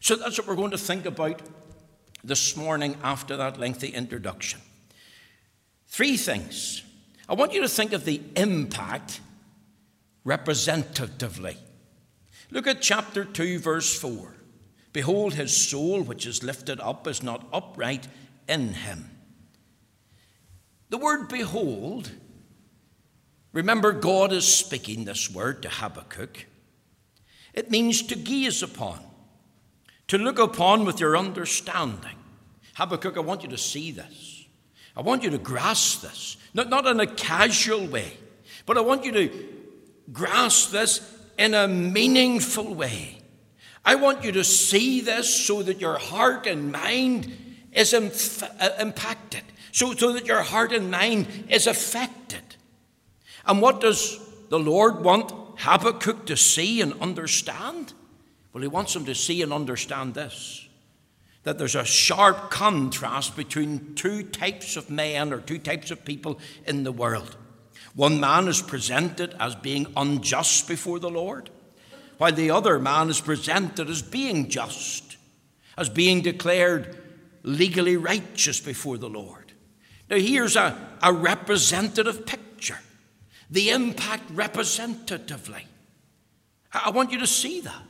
So 0.00 0.16
that's 0.16 0.38
what 0.38 0.48
we're 0.48 0.56
going 0.56 0.72
to 0.72 0.78
think 0.78 1.06
about 1.06 1.40
this 2.24 2.56
morning 2.56 2.96
after 3.02 3.36
that 3.36 3.58
lengthy 3.58 3.88
introduction. 3.88 4.60
Three 5.86 6.16
things. 6.16 6.82
I 7.28 7.34
want 7.34 7.52
you 7.52 7.60
to 7.62 7.68
think 7.68 7.92
of 7.92 8.04
the 8.04 8.20
impact 8.36 9.20
representatively. 10.24 11.56
Look 12.50 12.66
at 12.66 12.80
chapter 12.80 13.24
2, 13.24 13.58
verse 13.58 13.98
4. 13.98 14.34
Behold, 14.92 15.34
his 15.34 15.56
soul, 15.56 16.02
which 16.02 16.26
is 16.26 16.42
lifted 16.42 16.80
up, 16.80 17.06
is 17.06 17.22
not 17.22 17.46
upright 17.52 18.08
in 18.48 18.74
him. 18.74 19.10
The 20.88 20.98
word 20.98 21.28
behold, 21.28 22.12
remember, 23.52 23.92
God 23.92 24.32
is 24.32 24.46
speaking 24.46 25.04
this 25.04 25.30
word 25.30 25.62
to 25.62 25.68
Habakkuk. 25.68 26.46
It 27.52 27.70
means 27.70 28.02
to 28.02 28.16
gaze 28.16 28.62
upon, 28.62 29.00
to 30.08 30.18
look 30.18 30.38
upon 30.38 30.84
with 30.84 31.00
your 31.00 31.16
understanding. 31.16 32.16
Habakkuk, 32.74 33.16
I 33.16 33.20
want 33.20 33.42
you 33.42 33.48
to 33.48 33.58
see 33.58 33.90
this. 33.90 34.44
I 34.96 35.00
want 35.00 35.24
you 35.24 35.30
to 35.30 35.38
grasp 35.38 36.02
this, 36.02 36.36
not, 36.52 36.68
not 36.68 36.86
in 36.86 37.00
a 37.00 37.06
casual 37.06 37.86
way, 37.86 38.16
but 38.64 38.78
I 38.78 38.80
want 38.80 39.04
you 39.04 39.12
to 39.12 39.53
grasp 40.12 40.70
this 40.70 41.00
in 41.38 41.54
a 41.54 41.68
meaningful 41.68 42.74
way. 42.74 43.18
I 43.84 43.96
want 43.96 44.24
you 44.24 44.32
to 44.32 44.44
see 44.44 45.00
this 45.00 45.46
so 45.46 45.62
that 45.62 45.80
your 45.80 45.98
heart 45.98 46.46
and 46.46 46.72
mind 46.72 47.32
is 47.72 47.92
uh, 47.92 48.76
impacted, 48.80 49.42
so, 49.72 49.92
so 49.94 50.12
that 50.12 50.26
your 50.26 50.42
heart 50.42 50.72
and 50.72 50.90
mind 50.90 51.26
is 51.48 51.66
affected. 51.66 52.42
And 53.46 53.60
what 53.60 53.80
does 53.80 54.18
the 54.48 54.58
Lord 54.58 55.04
want 55.04 55.32
Habakkuk 55.58 56.26
to 56.26 56.36
see 56.36 56.80
and 56.80 56.94
understand? 57.00 57.92
Well, 58.52 58.62
he 58.62 58.68
wants 58.68 58.94
him 58.94 59.04
to 59.04 59.14
see 59.14 59.42
and 59.42 59.52
understand 59.52 60.14
this 60.14 60.64
that 61.44 61.58
there's 61.58 61.74
a 61.74 61.84
sharp 61.84 62.50
contrast 62.50 63.36
between 63.36 63.94
two 63.94 64.22
types 64.22 64.76
of 64.76 64.88
men 64.88 65.32
or 65.32 65.40
two 65.40 65.58
types 65.58 65.90
of 65.90 66.04
people 66.04 66.38
in 66.66 66.84
the 66.84 66.92
world. 66.92 67.36
One 67.94 68.18
man 68.18 68.48
is 68.48 68.60
presented 68.60 69.34
as 69.38 69.54
being 69.54 69.86
unjust 69.96 70.66
before 70.66 70.98
the 70.98 71.10
Lord, 71.10 71.50
while 72.18 72.32
the 72.32 72.50
other 72.50 72.78
man 72.78 73.08
is 73.08 73.20
presented 73.20 73.88
as 73.88 74.02
being 74.02 74.48
just, 74.48 75.16
as 75.78 75.88
being 75.88 76.20
declared 76.20 76.98
legally 77.42 77.96
righteous 77.96 78.60
before 78.60 78.98
the 78.98 79.08
Lord. 79.08 79.52
Now, 80.10 80.16
here's 80.16 80.56
a, 80.56 80.76
a 81.02 81.12
representative 81.12 82.26
picture, 82.26 82.78
the 83.50 83.70
impact 83.70 84.24
representatively. 84.32 85.66
I 86.72 86.90
want 86.90 87.12
you 87.12 87.20
to 87.20 87.26
see 87.26 87.60
that. 87.60 87.82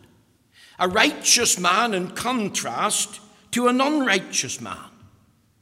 A 0.79 0.89
righteous 0.89 1.59
man 1.59 1.95
in 1.95 2.11
contrast 2.11 3.21
to 3.53 3.69
an 3.69 3.81
unrighteous 3.81 4.61
man. 4.61 4.91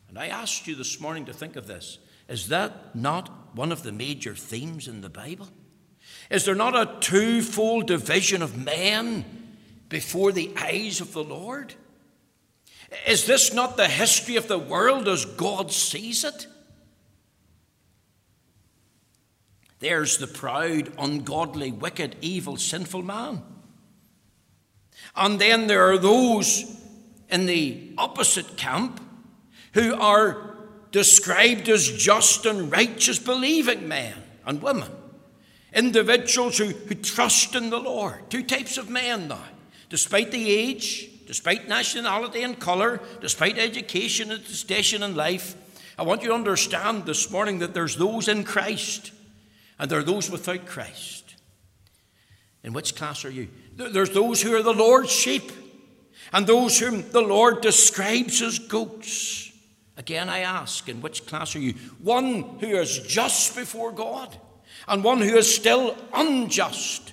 And 0.08 0.18
I 0.18 0.28
asked 0.28 0.66
you 0.66 0.74
this 0.74 1.00
morning 1.00 1.26
to 1.26 1.32
think 1.32 1.56
of 1.56 1.66
this. 1.66 1.98
Is 2.28 2.48
that 2.48 2.94
not 2.94 3.56
one 3.56 3.72
of 3.72 3.82
the 3.82 3.92
major 3.92 4.34
themes 4.34 4.88
in 4.88 5.00
the 5.00 5.10
Bible? 5.10 5.48
Is 6.30 6.44
there 6.44 6.54
not 6.54 6.74
a 6.74 7.00
twofold 7.00 7.86
division 7.86 8.42
of 8.42 8.56
men 8.56 9.56
before 9.88 10.32
the 10.32 10.52
eyes 10.56 11.00
of 11.00 11.12
the 11.12 11.24
Lord? 11.24 11.74
Is 13.06 13.26
this 13.26 13.52
not 13.52 13.76
the 13.76 13.88
history 13.88 14.36
of 14.36 14.48
the 14.48 14.58
world 14.58 15.08
as 15.08 15.24
God 15.24 15.72
sees 15.72 16.24
it? 16.24 16.46
There's 19.80 20.18
the 20.18 20.28
proud, 20.28 20.92
ungodly, 20.96 21.72
wicked, 21.72 22.16
evil, 22.20 22.56
sinful 22.56 23.02
man. 23.02 23.42
And 25.16 25.40
then 25.40 25.66
there 25.66 25.90
are 25.90 25.98
those 25.98 26.64
in 27.28 27.46
the 27.46 27.92
opposite 27.98 28.56
camp 28.56 29.00
who 29.74 29.94
are 29.94 30.51
described 30.92 31.68
as 31.68 31.90
just 31.90 32.46
and 32.46 32.70
righteous 32.70 33.18
believing 33.18 33.88
men 33.88 34.14
and 34.46 34.62
women. 34.62 34.90
Individuals 35.74 36.58
who, 36.58 36.66
who 36.66 36.94
trust 36.94 37.54
in 37.54 37.70
the 37.70 37.80
Lord. 37.80 38.30
Two 38.30 38.42
types 38.42 38.76
of 38.76 38.90
men 38.90 39.28
now. 39.28 39.42
Despite 39.88 40.30
the 40.30 40.50
age, 40.50 41.08
despite 41.26 41.68
nationality 41.68 42.42
and 42.42 42.58
colour, 42.58 43.00
despite 43.20 43.58
education 43.58 44.30
and 44.30 44.44
station 44.44 45.02
in 45.02 45.16
life, 45.16 45.56
I 45.98 46.02
want 46.02 46.22
you 46.22 46.28
to 46.28 46.34
understand 46.34 47.06
this 47.06 47.30
morning 47.30 47.58
that 47.60 47.74
there's 47.74 47.96
those 47.96 48.28
in 48.28 48.44
Christ 48.44 49.12
and 49.78 49.90
there 49.90 50.00
are 50.00 50.04
those 50.04 50.30
without 50.30 50.66
Christ. 50.66 51.34
In 52.62 52.72
which 52.72 52.94
class 52.94 53.24
are 53.24 53.30
you? 53.30 53.48
There's 53.74 54.10
those 54.10 54.42
who 54.42 54.54
are 54.54 54.62
the 54.62 54.74
Lord's 54.74 55.10
sheep 55.10 55.50
and 56.32 56.46
those 56.46 56.78
whom 56.78 57.10
the 57.10 57.22
Lord 57.22 57.60
describes 57.60 58.42
as 58.42 58.58
goats. 58.58 59.51
Again, 59.96 60.28
I 60.28 60.40
ask, 60.40 60.88
in 60.88 61.02
which 61.02 61.26
class 61.26 61.54
are 61.54 61.60
you? 61.60 61.74
One 62.00 62.58
who 62.60 62.68
is 62.68 62.98
just 63.00 63.54
before 63.54 63.92
God, 63.92 64.36
and 64.88 65.04
one 65.04 65.20
who 65.20 65.36
is 65.36 65.54
still 65.54 65.96
unjust 66.12 67.12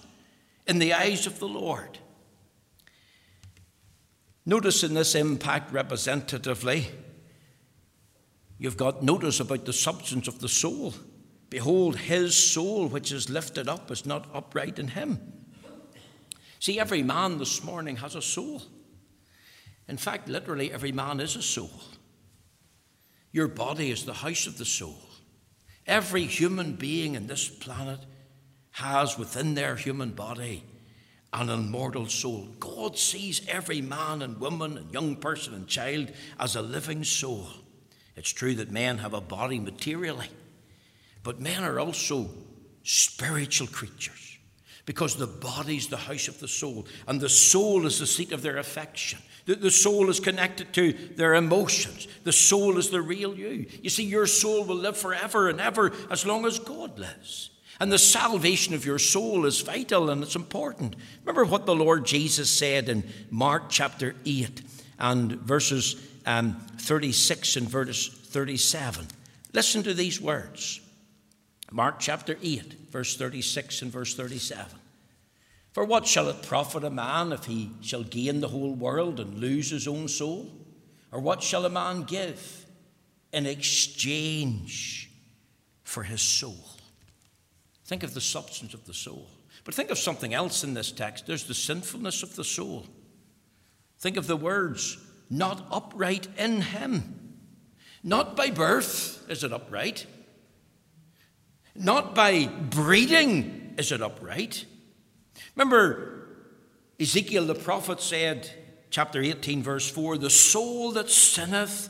in 0.65 0.79
the 0.79 0.93
eyes 0.93 1.27
of 1.27 1.39
the 1.39 1.47
Lord. 1.47 1.99
Notice 4.45 4.83
in 4.83 4.93
this 4.93 5.13
impact 5.13 5.71
representatively, 5.73 6.87
you've 8.57 8.77
got 8.77 9.03
notice 9.03 9.39
about 9.39 9.65
the 9.65 9.73
substance 9.73 10.27
of 10.27 10.39
the 10.39 10.49
soul. 10.49 10.93
Behold, 11.49 11.97
his 11.97 12.35
soul 12.35 12.87
which 12.87 13.11
is 13.11 13.29
lifted 13.29 13.67
up 13.67 13.91
is 13.91 14.05
not 14.05 14.29
upright 14.33 14.79
in 14.79 14.89
him. 14.89 15.19
See, 16.59 16.79
every 16.79 17.03
man 17.03 17.37
this 17.37 17.63
morning 17.63 17.97
has 17.97 18.15
a 18.15 18.21
soul. 18.21 18.61
In 19.87 19.97
fact, 19.97 20.29
literally, 20.29 20.71
every 20.71 20.91
man 20.91 21.19
is 21.19 21.35
a 21.35 21.41
soul. 21.41 21.71
Your 23.31 23.47
body 23.47 23.91
is 23.91 24.05
the 24.05 24.13
house 24.13 24.47
of 24.47 24.57
the 24.57 24.65
soul. 24.65 25.01
Every 25.85 26.25
human 26.25 26.73
being 26.73 27.15
in 27.15 27.27
this 27.27 27.47
planet 27.47 27.99
has 28.71 29.17
within 29.17 29.55
their 29.55 29.75
human 29.75 30.11
body 30.11 30.63
an 31.33 31.49
immortal 31.49 32.07
soul. 32.07 32.47
God 32.59 32.97
sees 32.97 33.47
every 33.47 33.81
man 33.81 34.21
and 34.21 34.39
woman 34.39 34.77
and 34.77 34.93
young 34.93 35.15
person 35.15 35.53
and 35.53 35.67
child 35.67 36.11
as 36.39 36.55
a 36.55 36.61
living 36.61 37.03
soul. 37.03 37.47
It's 38.15 38.31
true 38.31 38.55
that 38.55 38.71
men 38.71 38.97
have 38.97 39.13
a 39.13 39.21
body 39.21 39.59
materially, 39.59 40.29
but 41.23 41.39
men 41.39 41.63
are 41.63 41.79
also 41.79 42.29
spiritual 42.83 43.67
creatures 43.67 44.37
because 44.85 45.15
the 45.15 45.27
body's 45.27 45.87
the 45.87 45.97
house 45.97 46.27
of 46.27 46.39
the 46.39 46.47
soul, 46.47 46.87
and 47.07 47.21
the 47.21 47.29
soul 47.29 47.85
is 47.85 47.99
the 47.99 48.07
seat 48.07 48.31
of 48.31 48.41
their 48.41 48.57
affection. 48.57 49.19
The, 49.49 49.55
the 49.55 49.71
soul 49.71 50.11
is 50.11 50.19
connected 50.19 50.73
to 50.73 50.93
their 51.15 51.33
emotions. 51.33 52.07
The 52.23 52.31
soul 52.31 52.77
is 52.77 52.91
the 52.91 53.01
real 53.01 53.33
you. 53.33 53.65
You 53.81 53.89
see, 53.89 54.03
your 54.03 54.27
soul 54.27 54.63
will 54.63 54.75
live 54.75 54.95
forever 54.95 55.49
and 55.49 55.59
ever 55.59 55.91
as 56.11 56.23
long 56.23 56.45
as 56.45 56.59
God 56.59 56.99
lives. 56.99 57.49
And 57.79 57.91
the 57.91 57.97
salvation 57.97 58.75
of 58.75 58.85
your 58.85 58.99
soul 58.99 59.47
is 59.47 59.61
vital 59.61 60.11
and 60.11 60.21
it's 60.21 60.35
important. 60.35 60.95
Remember 61.25 61.45
what 61.45 61.65
the 61.65 61.73
Lord 61.73 62.05
Jesus 62.05 62.55
said 62.55 62.89
in 62.89 63.03
Mark 63.31 63.71
chapter 63.71 64.13
8 64.23 64.61
and 64.99 65.31
verses 65.31 65.95
um, 66.27 66.53
36 66.77 67.55
and 67.55 67.67
verse 67.67 68.07
37. 68.07 69.07
Listen 69.51 69.81
to 69.81 69.95
these 69.95 70.21
words 70.21 70.79
Mark 71.71 71.99
chapter 71.99 72.37
8, 72.43 72.91
verse 72.91 73.17
36 73.17 73.81
and 73.81 73.91
verse 73.91 74.13
37. 74.13 74.67
For 75.79 75.85
what 75.85 76.05
shall 76.05 76.27
it 76.27 76.41
profit 76.41 76.83
a 76.83 76.89
man 76.89 77.31
if 77.31 77.45
he 77.45 77.71
shall 77.79 78.03
gain 78.03 78.41
the 78.41 78.49
whole 78.49 78.73
world 78.73 79.17
and 79.21 79.39
lose 79.39 79.69
his 79.69 79.87
own 79.87 80.09
soul? 80.09 80.51
Or 81.09 81.21
what 81.21 81.41
shall 81.41 81.65
a 81.65 81.69
man 81.69 82.03
give 82.03 82.65
in 83.31 83.45
exchange 83.45 85.09
for 85.85 86.03
his 86.03 86.21
soul? 86.21 86.75
Think 87.85 88.03
of 88.03 88.13
the 88.13 88.19
substance 88.19 88.73
of 88.73 88.85
the 88.87 88.93
soul. 88.93 89.29
But 89.63 89.73
think 89.73 89.89
of 89.89 89.97
something 89.97 90.33
else 90.33 90.65
in 90.65 90.73
this 90.73 90.91
text. 90.91 91.27
There's 91.27 91.45
the 91.45 91.53
sinfulness 91.53 92.23
of 92.23 92.35
the 92.35 92.43
soul. 92.43 92.85
Think 93.99 94.17
of 94.17 94.27
the 94.27 94.35
words, 94.35 94.97
not 95.29 95.65
upright 95.71 96.27
in 96.37 96.59
him. 96.59 97.39
Not 98.03 98.35
by 98.35 98.49
birth 98.49 99.25
is 99.29 99.45
it 99.45 99.53
upright. 99.53 100.07
Not 101.73 102.15
by 102.15 102.47
breeding 102.47 103.75
is 103.77 103.93
it 103.93 104.01
upright. 104.01 104.65
Remember, 105.55 106.27
Ezekiel 106.99 107.45
the 107.45 107.55
prophet 107.55 108.01
said, 108.01 108.49
chapter 108.89 109.21
18, 109.21 109.63
verse 109.63 109.89
4 109.89 110.17
The 110.17 110.29
soul 110.29 110.91
that 110.93 111.09
sinneth, 111.09 111.89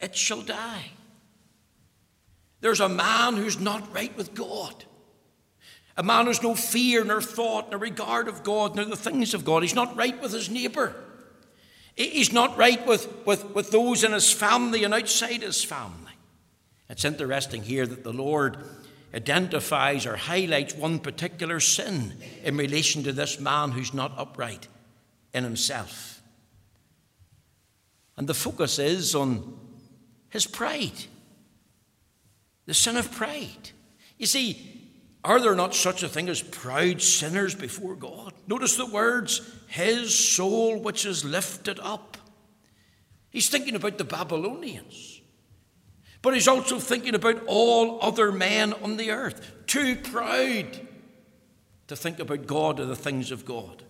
it 0.00 0.16
shall 0.16 0.42
die. 0.42 0.90
There's 2.60 2.80
a 2.80 2.88
man 2.88 3.36
who's 3.36 3.58
not 3.58 3.92
right 3.94 4.16
with 4.16 4.34
God. 4.34 4.84
A 5.96 6.02
man 6.02 6.26
who's 6.26 6.42
no 6.42 6.54
fear, 6.54 7.04
nor 7.04 7.20
thought, 7.20 7.70
nor 7.70 7.78
regard 7.78 8.28
of 8.28 8.44
God, 8.44 8.76
nor 8.76 8.84
the 8.84 8.96
things 8.96 9.34
of 9.34 9.44
God. 9.44 9.62
He's 9.62 9.74
not 9.74 9.96
right 9.96 10.20
with 10.22 10.32
his 10.32 10.48
neighbour. 10.48 10.94
He's 11.94 12.32
not 12.32 12.56
right 12.56 12.84
with, 12.86 13.26
with, 13.26 13.54
with 13.54 13.70
those 13.70 14.02
in 14.02 14.12
his 14.12 14.32
family 14.32 14.84
and 14.84 14.94
outside 14.94 15.42
his 15.42 15.62
family. 15.62 16.12
It's 16.88 17.04
interesting 17.04 17.62
here 17.62 17.86
that 17.86 18.04
the 18.04 18.12
Lord 18.12 18.56
identifies 19.14 20.06
or 20.06 20.16
highlights 20.16 20.74
one 20.74 20.98
particular 20.98 21.60
sin 21.60 22.14
in 22.42 22.56
relation 22.56 23.02
to 23.02 23.12
this 23.12 23.38
man 23.38 23.72
who's 23.72 23.92
not 23.92 24.12
upright 24.16 24.68
in 25.34 25.44
himself. 25.44 26.22
And 28.16 28.28
the 28.28 28.34
focus 28.34 28.78
is 28.78 29.14
on 29.14 29.58
his 30.28 30.46
pride, 30.46 31.04
the 32.66 32.74
sin 32.74 32.96
of 32.96 33.10
pride. 33.12 33.70
You 34.18 34.26
see, 34.26 34.82
are 35.24 35.40
there 35.40 35.54
not 35.54 35.74
such 35.74 36.02
a 36.02 36.08
thing 36.08 36.28
as 36.28 36.42
proud 36.42 37.00
sinners 37.00 37.54
before 37.54 37.94
God? 37.94 38.32
Notice 38.46 38.76
the 38.76 38.86
words, 38.86 39.40
his 39.68 40.16
soul 40.16 40.78
which 40.78 41.06
is 41.06 41.24
lifted 41.24 41.78
up. 41.80 42.16
He's 43.30 43.48
thinking 43.48 43.76
about 43.76 43.98
the 43.98 44.04
Babylonians, 44.04 45.11
but 46.22 46.34
he's 46.34 46.48
also 46.48 46.78
thinking 46.78 47.14
about 47.14 47.42
all 47.46 47.98
other 48.00 48.32
men 48.32 48.72
on 48.74 48.96
the 48.96 49.10
earth, 49.10 49.52
too 49.66 49.96
proud 49.96 50.80
to 51.88 51.96
think 51.96 52.18
about 52.18 52.46
God 52.46 52.80
or 52.80 52.86
the 52.86 52.96
things 52.96 53.30
of 53.30 53.44
God, 53.44 53.82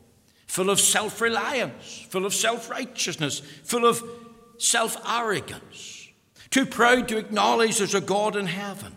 full 0.47 0.71
of 0.71 0.81
self 0.81 1.21
reliance, 1.21 2.07
full 2.09 2.27
of 2.27 2.35
self 2.35 2.71
righteousness, 2.71 3.40
full 3.64 3.87
of 3.87 4.03
self 4.59 4.97
arrogance, 5.09 6.09
too 6.51 6.66
proud 6.66 7.09
to 7.09 7.18
acknowledge 7.18 7.79
there's 7.79 7.95
a 7.95 8.01
God 8.01 8.35
in 8.37 8.47
heaven 8.47 8.97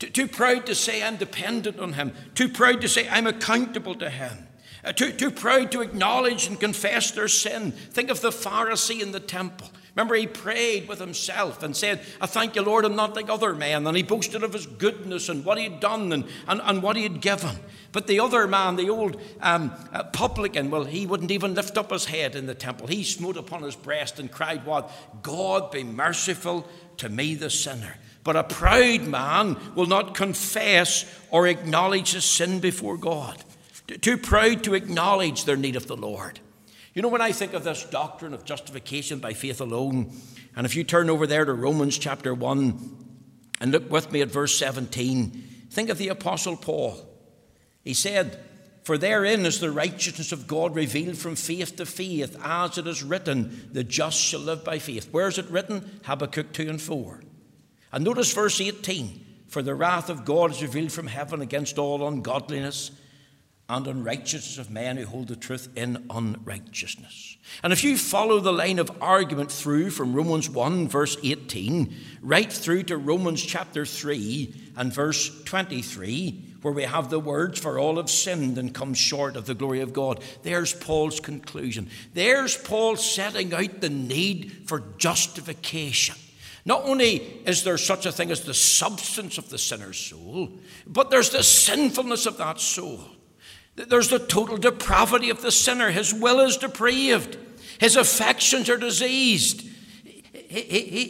too, 0.00 0.08
too 0.08 0.26
proud 0.26 0.66
to 0.66 0.74
say 0.74 1.02
I'm 1.02 1.16
dependent 1.16 1.78
on 1.78 1.92
Him. 1.92 2.12
Too 2.34 2.48
proud 2.48 2.80
to 2.80 2.88
say 2.88 3.08
I'm 3.08 3.28
accountable 3.28 3.94
to 3.96 4.10
Him. 4.10 4.48
Uh, 4.82 4.92
too, 4.92 5.12
too 5.12 5.30
proud 5.30 5.70
to 5.70 5.82
acknowledge 5.82 6.46
and 6.46 6.58
confess 6.58 7.10
their 7.10 7.28
sin. 7.28 7.70
Think 7.72 8.10
of 8.10 8.22
the 8.22 8.30
Pharisee 8.30 9.02
in 9.02 9.12
the 9.12 9.20
temple. 9.20 9.70
Remember, 9.96 10.14
he 10.14 10.26
prayed 10.26 10.88
with 10.88 11.00
himself 11.00 11.62
and 11.62 11.76
said, 11.76 12.00
I 12.20 12.26
thank 12.26 12.54
you, 12.54 12.62
Lord, 12.62 12.84
I'm 12.84 12.94
not 12.94 13.16
like 13.16 13.28
other 13.28 13.54
men. 13.54 13.86
And 13.86 13.96
he 13.96 14.02
boasted 14.02 14.44
of 14.44 14.52
his 14.52 14.66
goodness 14.66 15.28
and 15.28 15.44
what 15.44 15.58
he 15.58 15.64
had 15.64 15.80
done 15.80 16.12
and, 16.12 16.24
and, 16.46 16.60
and 16.62 16.82
what 16.82 16.96
he 16.96 17.02
had 17.02 17.20
given. 17.20 17.56
But 17.92 18.06
the 18.06 18.20
other 18.20 18.46
man, 18.46 18.76
the 18.76 18.88
old 18.88 19.20
um, 19.40 19.72
uh, 19.92 20.04
publican, 20.04 20.70
well, 20.70 20.84
he 20.84 21.06
wouldn't 21.06 21.32
even 21.32 21.54
lift 21.54 21.76
up 21.76 21.90
his 21.90 22.04
head 22.04 22.36
in 22.36 22.46
the 22.46 22.54
temple. 22.54 22.86
He 22.86 23.02
smote 23.02 23.36
upon 23.36 23.62
his 23.62 23.74
breast 23.74 24.20
and 24.20 24.30
cried, 24.30 24.64
What? 24.64 24.90
God 25.22 25.72
be 25.72 25.82
merciful 25.82 26.68
to 26.98 27.08
me, 27.08 27.34
the 27.34 27.50
sinner. 27.50 27.96
But 28.22 28.36
a 28.36 28.44
proud 28.44 29.02
man 29.02 29.56
will 29.74 29.86
not 29.86 30.14
confess 30.14 31.04
or 31.30 31.48
acknowledge 31.48 32.12
his 32.12 32.24
sin 32.24 32.60
before 32.60 32.96
God. 32.96 33.42
Too 34.00 34.18
proud 34.18 34.62
to 34.64 34.74
acknowledge 34.74 35.44
their 35.44 35.56
need 35.56 35.74
of 35.74 35.88
the 35.88 35.96
Lord. 35.96 36.38
You 37.00 37.02
know, 37.02 37.08
when 37.08 37.22
I 37.22 37.32
think 37.32 37.54
of 37.54 37.64
this 37.64 37.84
doctrine 37.84 38.34
of 38.34 38.44
justification 38.44 39.20
by 39.20 39.32
faith 39.32 39.62
alone, 39.62 40.12
and 40.54 40.66
if 40.66 40.76
you 40.76 40.84
turn 40.84 41.08
over 41.08 41.26
there 41.26 41.46
to 41.46 41.54
Romans 41.54 41.96
chapter 41.96 42.34
1 42.34 42.96
and 43.58 43.72
look 43.72 43.90
with 43.90 44.12
me 44.12 44.20
at 44.20 44.28
verse 44.28 44.58
17, 44.58 45.30
think 45.70 45.88
of 45.88 45.96
the 45.96 46.08
Apostle 46.08 46.58
Paul. 46.58 47.00
He 47.82 47.94
said, 47.94 48.38
For 48.84 48.98
therein 48.98 49.46
is 49.46 49.60
the 49.60 49.70
righteousness 49.70 50.30
of 50.30 50.46
God 50.46 50.76
revealed 50.76 51.16
from 51.16 51.36
faith 51.36 51.76
to 51.76 51.86
faith, 51.86 52.36
as 52.44 52.76
it 52.76 52.86
is 52.86 53.02
written, 53.02 53.70
the 53.72 53.82
just 53.82 54.20
shall 54.20 54.40
live 54.40 54.62
by 54.62 54.78
faith. 54.78 55.10
Where 55.10 55.28
is 55.28 55.38
it 55.38 55.48
written? 55.48 56.02
Habakkuk 56.04 56.52
2 56.52 56.68
and 56.68 56.82
4. 56.82 57.22
And 57.92 58.04
notice 58.04 58.34
verse 58.34 58.60
18 58.60 59.24
For 59.48 59.62
the 59.62 59.74
wrath 59.74 60.10
of 60.10 60.26
God 60.26 60.50
is 60.50 60.60
revealed 60.60 60.92
from 60.92 61.06
heaven 61.06 61.40
against 61.40 61.78
all 61.78 62.06
ungodliness 62.06 62.90
and 63.70 63.86
unrighteousness 63.86 64.58
of 64.58 64.68
men 64.68 64.96
who 64.96 65.06
hold 65.06 65.28
the 65.28 65.36
truth 65.36 65.68
in 65.76 66.04
unrighteousness. 66.10 67.36
And 67.62 67.72
if 67.72 67.84
you 67.84 67.96
follow 67.96 68.40
the 68.40 68.52
line 68.52 68.80
of 68.80 68.90
argument 69.00 69.52
through 69.52 69.90
from 69.90 70.12
Romans 70.12 70.50
1, 70.50 70.88
verse 70.88 71.16
18, 71.22 71.94
right 72.20 72.52
through 72.52 72.82
to 72.84 72.96
Romans 72.96 73.40
chapter 73.40 73.86
3 73.86 74.72
and 74.76 74.92
verse 74.92 75.42
23, 75.44 76.46
where 76.62 76.74
we 76.74 76.82
have 76.82 77.10
the 77.10 77.20
words, 77.20 77.60
For 77.60 77.78
all 77.78 77.96
have 77.96 78.10
sinned 78.10 78.58
and 78.58 78.74
come 78.74 78.92
short 78.92 79.36
of 79.36 79.46
the 79.46 79.54
glory 79.54 79.80
of 79.80 79.92
God, 79.92 80.22
there's 80.42 80.74
Paul's 80.74 81.20
conclusion. 81.20 81.88
There's 82.12 82.56
Paul 82.56 82.96
setting 82.96 83.54
out 83.54 83.80
the 83.80 83.88
need 83.88 84.64
for 84.66 84.82
justification. 84.98 86.16
Not 86.64 86.84
only 86.84 87.16
is 87.46 87.62
there 87.62 87.78
such 87.78 88.04
a 88.04 88.12
thing 88.12 88.32
as 88.32 88.42
the 88.42 88.52
substance 88.52 89.38
of 89.38 89.48
the 89.48 89.58
sinner's 89.58 89.96
soul, 89.96 90.50
but 90.86 91.10
there's 91.10 91.30
the 91.30 91.44
sinfulness 91.44 92.26
of 92.26 92.36
that 92.38 92.60
soul. 92.60 93.00
There's 93.88 94.08
the 94.08 94.18
total 94.18 94.56
depravity 94.56 95.30
of 95.30 95.42
the 95.42 95.50
sinner. 95.50 95.90
His 95.90 96.12
will 96.12 96.40
is 96.40 96.56
depraved, 96.56 97.36
his 97.78 97.96
affections 97.96 98.68
are 98.68 98.76
diseased. 98.76 99.66
He, 100.32 100.62
he, 100.62 101.04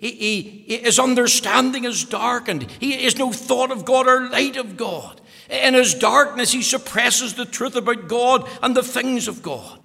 he, 0.00 0.10
he, 0.10 0.78
his 0.78 0.98
understanding 0.98 1.84
is 1.84 2.04
darkened. 2.04 2.70
He 2.78 2.92
has 3.02 3.18
no 3.18 3.32
thought 3.32 3.72
of 3.72 3.84
God 3.84 4.06
or 4.06 4.28
light 4.30 4.56
of 4.56 4.76
God. 4.76 5.20
In 5.50 5.74
his 5.74 5.94
darkness, 5.94 6.52
he 6.52 6.62
suppresses 6.62 7.34
the 7.34 7.44
truth 7.44 7.74
about 7.74 8.06
God 8.06 8.48
and 8.62 8.76
the 8.76 8.82
things 8.82 9.26
of 9.26 9.42
God. 9.42 9.80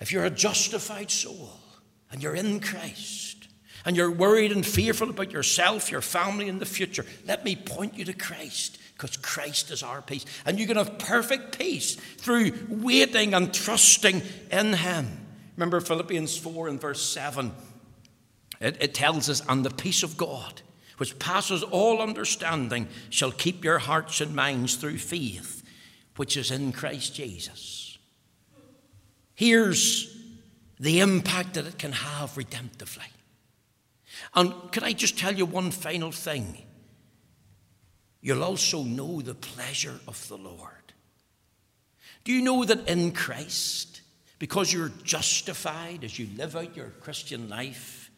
If 0.00 0.12
you're 0.12 0.26
a 0.26 0.30
justified 0.30 1.10
soul 1.10 1.50
and 2.10 2.22
you're 2.22 2.34
in 2.34 2.60
Christ, 2.60 3.48
and 3.86 3.96
you're 3.96 4.10
worried 4.10 4.50
and 4.50 4.66
fearful 4.66 5.10
about 5.10 5.30
yourself, 5.30 5.92
your 5.92 6.00
family, 6.00 6.48
and 6.48 6.60
the 6.60 6.66
future, 6.66 7.06
let 7.24 7.44
me 7.44 7.54
point 7.54 7.96
you 7.96 8.04
to 8.04 8.12
Christ 8.12 8.75
because 8.96 9.16
Christ 9.18 9.70
is 9.70 9.82
our 9.82 10.00
peace. 10.00 10.24
And 10.46 10.58
you 10.58 10.66
can 10.66 10.76
have 10.76 10.98
perfect 10.98 11.58
peace 11.58 11.96
through 11.96 12.52
waiting 12.68 13.34
and 13.34 13.52
trusting 13.52 14.22
in 14.50 14.72
Him. 14.72 15.26
Remember 15.56 15.80
Philippians 15.80 16.36
4 16.38 16.68
and 16.68 16.80
verse 16.80 17.02
7. 17.02 17.52
It, 18.60 18.76
it 18.80 18.94
tells 18.94 19.28
us, 19.28 19.42
and 19.48 19.64
the 19.64 19.70
peace 19.70 20.02
of 20.02 20.16
God, 20.16 20.62
which 20.96 21.18
passes 21.18 21.62
all 21.62 22.00
understanding, 22.00 22.88
shall 23.10 23.32
keep 23.32 23.64
your 23.64 23.78
hearts 23.78 24.20
and 24.22 24.34
minds 24.34 24.76
through 24.76 24.98
faith, 24.98 25.62
which 26.16 26.36
is 26.36 26.50
in 26.50 26.72
Christ 26.72 27.14
Jesus. 27.14 27.98
Here's 29.34 30.16
the 30.80 31.00
impact 31.00 31.54
that 31.54 31.66
it 31.66 31.78
can 31.78 31.92
have 31.92 32.32
redemptively. 32.32 33.08
And 34.34 34.54
can 34.72 34.84
I 34.84 34.94
just 34.94 35.18
tell 35.18 35.34
you 35.34 35.44
one 35.44 35.70
final 35.70 36.12
thing? 36.12 36.65
You'll 38.26 38.42
also 38.42 38.82
know 38.82 39.20
the 39.20 39.36
pleasure 39.36 40.00
of 40.08 40.26
the 40.26 40.36
Lord. 40.36 40.92
Do 42.24 42.32
you 42.32 42.42
know 42.42 42.64
that 42.64 42.88
in 42.88 43.12
Christ, 43.12 44.00
because 44.40 44.72
you're 44.72 44.90
justified 45.04 46.02
as 46.02 46.18
you 46.18 46.26
live 46.36 46.56
out 46.56 46.76
your 46.76 46.88
Christian 47.00 47.48
life, 47.48 48.10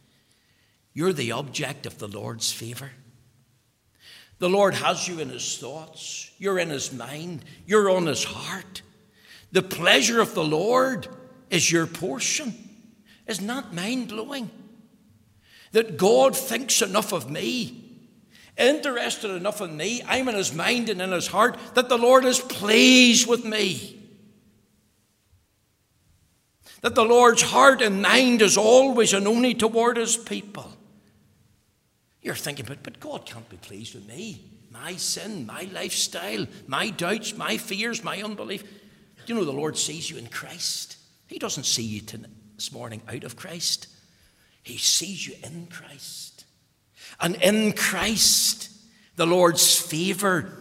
you're 0.94 1.12
the 1.12 1.32
object 1.32 1.84
of 1.84 1.98
the 1.98 2.08
Lord's 2.08 2.50
favor? 2.50 2.90
The 4.38 4.48
Lord 4.48 4.72
has 4.72 5.06
you 5.06 5.20
in 5.20 5.28
His 5.28 5.58
thoughts, 5.58 6.30
you're 6.38 6.58
in 6.58 6.70
His 6.70 6.90
mind, 6.90 7.44
you're 7.66 7.90
on 7.90 8.06
His 8.06 8.24
heart. 8.24 8.80
The 9.52 9.60
pleasure 9.60 10.22
of 10.22 10.32
the 10.32 10.42
Lord 10.42 11.06
is 11.50 11.70
your 11.70 11.86
portion. 11.86 12.54
Isn't 13.26 13.46
that 13.46 13.74
mind 13.74 14.08
blowing? 14.08 14.50
that 15.72 15.96
God 15.96 16.34
thinks 16.34 16.82
enough 16.82 17.12
of 17.12 17.30
me 17.30 17.87
interested 18.58 19.30
enough 19.30 19.60
in 19.60 19.76
me, 19.76 20.02
I'm 20.06 20.28
in 20.28 20.34
his 20.34 20.52
mind 20.52 20.88
and 20.88 21.00
in 21.00 21.12
his 21.12 21.28
heart, 21.28 21.56
that 21.74 21.88
the 21.88 21.96
Lord 21.96 22.24
is 22.24 22.40
pleased 22.40 23.28
with 23.28 23.44
me. 23.44 23.94
That 26.82 26.94
the 26.94 27.04
Lord's 27.04 27.42
heart 27.42 27.82
and 27.82 28.02
mind 28.02 28.42
is 28.42 28.56
always 28.56 29.12
and 29.12 29.26
only 29.26 29.54
toward 29.54 29.96
his 29.96 30.16
people. 30.16 30.72
You're 32.20 32.34
thinking, 32.34 32.66
but, 32.66 32.82
but 32.82 33.00
God 33.00 33.26
can't 33.26 33.48
be 33.48 33.56
pleased 33.56 33.94
with 33.94 34.06
me. 34.06 34.44
My 34.70 34.96
sin, 34.96 35.46
my 35.46 35.68
lifestyle, 35.72 36.46
my 36.66 36.90
doubts, 36.90 37.36
my 37.36 37.56
fears, 37.56 38.04
my 38.04 38.22
unbelief. 38.22 38.62
Do 38.62 38.68
you 39.26 39.34
know 39.34 39.44
the 39.44 39.52
Lord 39.52 39.76
sees 39.76 40.10
you 40.10 40.18
in 40.18 40.26
Christ? 40.26 40.96
He 41.26 41.38
doesn't 41.38 41.64
see 41.64 41.82
you 41.82 42.02
this 42.54 42.72
morning 42.72 43.02
out 43.08 43.24
of 43.24 43.36
Christ, 43.36 43.88
He 44.62 44.78
sees 44.78 45.26
you 45.26 45.34
in 45.42 45.68
Christ. 45.68 46.27
And 47.20 47.36
in 47.36 47.72
Christ, 47.72 48.70
the 49.16 49.26
Lord's 49.26 49.78
favour 49.78 50.52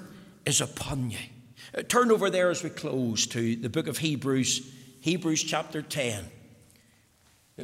is 0.45 0.61
upon 0.61 1.11
you. 1.11 1.17
Uh, 1.77 1.83
turn 1.83 2.11
over 2.11 2.29
there 2.29 2.49
as 2.49 2.63
we 2.63 2.69
close 2.69 3.27
to 3.27 3.55
the 3.55 3.69
book 3.69 3.87
of 3.87 3.99
Hebrews, 3.99 4.73
Hebrews 5.01 5.43
chapter 5.43 5.81
10. 5.81 6.25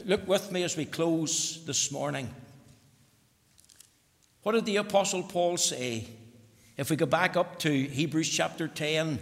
Look 0.06 0.28
with 0.28 0.52
me 0.52 0.64
as 0.64 0.76
we 0.76 0.86
close 0.86 1.64
this 1.66 1.92
morning. 1.92 2.34
What 4.44 4.54
did 4.54 4.66
the 4.66 4.78
Apostle 4.78 5.24
Paul 5.24 5.58
say? 5.58 6.08
If 6.76 6.90
we 6.90 6.96
go 6.96 7.06
back 7.06 7.38
up 7.38 7.60
to 7.60 7.72
Hebrews 7.72 8.30
chapter 8.30 8.68
10 8.68 9.20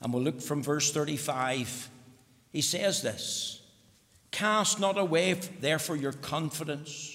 and 0.00 0.12
we'll 0.12 0.22
look 0.22 0.42
from 0.42 0.62
verse 0.62 0.92
35, 0.92 1.88
he 2.52 2.60
says 2.60 3.02
this 3.02 3.62
Cast 4.30 4.80
not 4.80 4.98
away, 4.98 5.34
therefore, 5.60 5.96
your 5.96 6.12
confidence, 6.12 7.13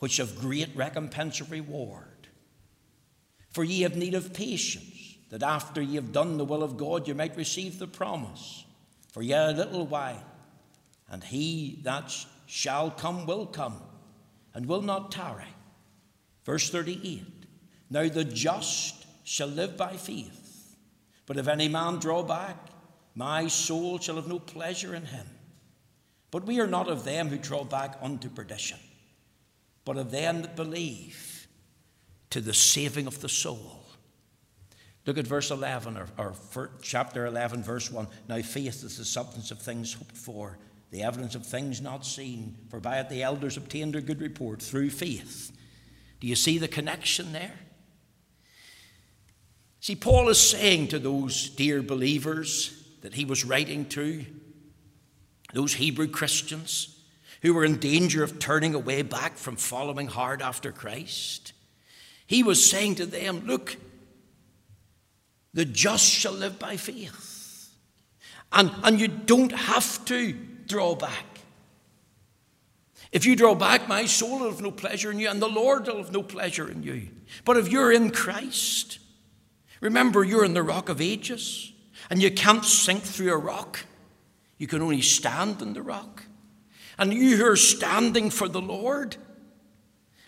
which 0.00 0.18
of 0.18 0.38
great 0.38 0.74
recompense 0.76 1.40
of 1.40 1.50
reward. 1.50 2.28
For 3.50 3.64
ye 3.64 3.82
have 3.82 3.96
need 3.96 4.14
of 4.14 4.34
patience, 4.34 5.16
that 5.30 5.42
after 5.42 5.80
ye 5.80 5.94
have 5.94 6.12
done 6.12 6.36
the 6.36 6.44
will 6.44 6.62
of 6.62 6.76
God, 6.76 7.06
you 7.06 7.14
might 7.14 7.36
receive 7.36 7.78
the 7.78 7.86
promise. 7.86 8.64
For 9.12 9.22
yet 9.22 9.50
a 9.50 9.52
little 9.52 9.86
while, 9.86 10.24
and 11.08 11.22
he 11.24 11.80
that 11.82 12.12
shall 12.46 12.90
come 12.90 13.26
will 13.26 13.46
come, 13.46 13.80
and 14.54 14.66
will 14.66 14.82
not 14.82 15.12
tarry. 15.12 15.54
Verse 16.44 16.70
38 16.70 17.24
Now 17.90 18.08
the 18.08 18.24
just 18.24 19.06
shall 19.24 19.48
live 19.48 19.76
by 19.76 19.96
faith, 19.96 20.76
but 21.26 21.36
if 21.36 21.48
any 21.48 21.68
man 21.68 21.98
draw 21.98 22.22
back, 22.22 22.56
my 23.14 23.48
soul 23.48 23.98
shall 23.98 24.16
have 24.16 24.28
no 24.28 24.38
pleasure 24.38 24.94
in 24.94 25.06
him. 25.06 25.26
But 26.30 26.46
we 26.46 26.60
are 26.60 26.66
not 26.66 26.88
of 26.88 27.04
them 27.04 27.28
who 27.28 27.38
draw 27.38 27.64
back 27.64 27.98
unto 28.00 28.28
perdition, 28.28 28.78
but 29.84 29.96
of 29.96 30.10
them 30.10 30.42
that 30.42 30.56
believe 30.56 31.48
to 32.30 32.40
the 32.40 32.54
saving 32.54 33.06
of 33.06 33.20
the 33.20 33.28
soul. 33.28 33.80
Look 35.06 35.18
at 35.18 35.26
verse 35.26 35.50
11, 35.50 35.96
or, 35.96 36.06
or 36.18 36.70
chapter 36.82 37.26
11, 37.26 37.62
verse 37.62 37.90
1. 37.90 38.06
Now 38.28 38.42
faith 38.42 38.84
is 38.84 38.98
the 38.98 39.04
substance 39.04 39.50
of 39.50 39.60
things 39.60 39.94
hoped 39.94 40.16
for, 40.16 40.58
the 40.90 41.02
evidence 41.02 41.34
of 41.34 41.46
things 41.46 41.80
not 41.80 42.04
seen, 42.04 42.56
for 42.68 42.80
by 42.80 43.00
it 43.00 43.08
the 43.08 43.22
elders 43.22 43.56
obtained 43.56 43.96
a 43.96 44.00
good 44.00 44.20
report 44.20 44.62
through 44.62 44.90
faith. 44.90 45.52
Do 46.20 46.26
you 46.26 46.36
see 46.36 46.58
the 46.58 46.68
connection 46.68 47.32
there? 47.32 47.58
See, 49.80 49.96
Paul 49.96 50.28
is 50.28 50.38
saying 50.38 50.88
to 50.88 50.98
those 50.98 51.48
dear 51.48 51.82
believers 51.82 52.84
that 53.00 53.14
he 53.14 53.24
was 53.24 53.44
writing 53.46 53.86
to, 53.86 54.26
those 55.54 55.74
Hebrew 55.74 56.06
Christians 56.06 56.99
who 57.42 57.54
were 57.54 57.64
in 57.64 57.78
danger 57.78 58.22
of 58.22 58.38
turning 58.38 58.74
away 58.74 59.02
back 59.02 59.36
from 59.36 59.56
following 59.56 60.06
hard 60.06 60.42
after 60.42 60.72
Christ, 60.72 61.52
he 62.26 62.42
was 62.42 62.68
saying 62.68 62.96
to 62.96 63.06
them, 63.06 63.42
Look, 63.46 63.76
the 65.52 65.64
just 65.64 66.04
shall 66.04 66.32
live 66.32 66.58
by 66.58 66.76
faith. 66.76 67.70
And, 68.52 68.70
and 68.82 69.00
you 69.00 69.08
don't 69.08 69.52
have 69.52 70.04
to 70.06 70.32
draw 70.66 70.94
back. 70.94 71.24
If 73.12 73.26
you 73.26 73.34
draw 73.34 73.54
back, 73.54 73.88
my 73.88 74.06
soul 74.06 74.38
will 74.38 74.50
have 74.50 74.60
no 74.60 74.70
pleasure 74.70 75.10
in 75.10 75.18
you, 75.18 75.28
and 75.28 75.42
the 75.42 75.48
Lord 75.48 75.86
will 75.86 75.98
have 75.98 76.12
no 76.12 76.22
pleasure 76.22 76.70
in 76.70 76.82
you. 76.82 77.08
But 77.44 77.56
if 77.56 77.68
you're 77.68 77.90
in 77.90 78.10
Christ, 78.10 79.00
remember 79.80 80.22
you're 80.22 80.44
in 80.44 80.54
the 80.54 80.62
rock 80.62 80.88
of 80.88 81.00
ages, 81.00 81.72
and 82.08 82.22
you 82.22 82.30
can't 82.30 82.64
sink 82.64 83.02
through 83.02 83.32
a 83.32 83.36
rock. 83.36 83.80
You 84.58 84.68
can 84.68 84.82
only 84.82 85.00
stand 85.00 85.60
in 85.62 85.72
the 85.72 85.82
rock. 85.82 86.24
And 87.00 87.14
you 87.14 87.38
who 87.38 87.46
are 87.46 87.56
standing 87.56 88.28
for 88.28 88.46
the 88.46 88.60
Lord, 88.60 89.16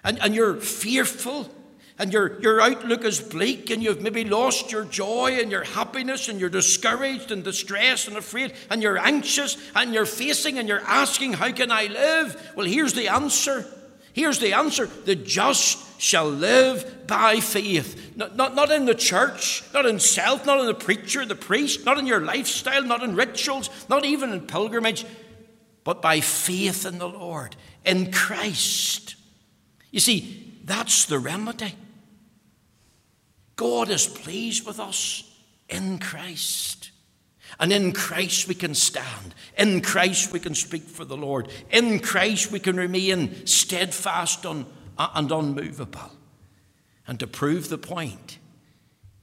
and, 0.02 0.18
and 0.20 0.34
you're 0.34 0.56
fearful, 0.56 1.48
and 1.98 2.10
your, 2.14 2.40
your 2.40 2.62
outlook 2.62 3.04
is 3.04 3.20
bleak, 3.20 3.68
and 3.68 3.82
you've 3.82 4.00
maybe 4.00 4.24
lost 4.24 4.72
your 4.72 4.86
joy 4.86 5.38
and 5.38 5.50
your 5.50 5.64
happiness, 5.64 6.30
and 6.30 6.40
you're 6.40 6.48
discouraged 6.48 7.30
and 7.30 7.44
distressed 7.44 8.08
and 8.08 8.16
afraid, 8.16 8.54
and 8.70 8.82
you're 8.82 8.96
anxious, 8.96 9.58
and 9.76 9.92
you're 9.92 10.06
facing 10.06 10.58
and 10.58 10.66
you're 10.66 10.80
asking, 10.80 11.34
How 11.34 11.52
can 11.52 11.70
I 11.70 11.88
live? 11.88 12.52
Well, 12.56 12.66
here's 12.66 12.94
the 12.94 13.08
answer. 13.08 13.66
Here's 14.14 14.38
the 14.38 14.54
answer 14.54 14.86
the 14.86 15.14
just 15.14 16.00
shall 16.00 16.28
live 16.28 17.06
by 17.06 17.40
faith. 17.40 18.16
Not, 18.16 18.34
not, 18.34 18.54
not 18.54 18.70
in 18.70 18.86
the 18.86 18.94
church, 18.94 19.62
not 19.74 19.84
in 19.84 20.00
self, 20.00 20.46
not 20.46 20.60
in 20.60 20.66
the 20.66 20.74
preacher, 20.74 21.26
the 21.26 21.34
priest, 21.34 21.84
not 21.84 21.98
in 21.98 22.06
your 22.06 22.20
lifestyle, 22.20 22.82
not 22.82 23.02
in 23.02 23.14
rituals, 23.14 23.68
not 23.90 24.06
even 24.06 24.32
in 24.32 24.40
pilgrimage, 24.40 25.04
but 25.84 26.02
by 26.02 26.20
faith 26.20 26.86
in 26.86 26.98
the 26.98 27.08
Lord, 27.08 27.56
in 27.84 28.12
Christ. 28.12 29.16
You 29.90 30.00
see, 30.00 30.60
that's 30.64 31.04
the 31.06 31.18
remedy. 31.18 31.74
God 33.56 33.90
is 33.90 34.06
pleased 34.06 34.66
with 34.66 34.80
us 34.80 35.30
in 35.68 35.98
Christ. 35.98 36.90
And 37.60 37.72
in 37.72 37.92
Christ 37.92 38.48
we 38.48 38.54
can 38.54 38.74
stand. 38.74 39.34
In 39.58 39.82
Christ 39.82 40.32
we 40.32 40.40
can 40.40 40.54
speak 40.54 40.84
for 40.84 41.04
the 41.04 41.16
Lord. 41.16 41.48
In 41.70 41.98
Christ 42.00 42.50
we 42.50 42.60
can 42.60 42.76
remain 42.76 43.46
steadfast 43.46 44.44
and 44.46 44.66
unmovable. 44.98 46.12
And 47.06 47.20
to 47.20 47.26
prove 47.26 47.68
the 47.68 47.78
point, 47.78 48.38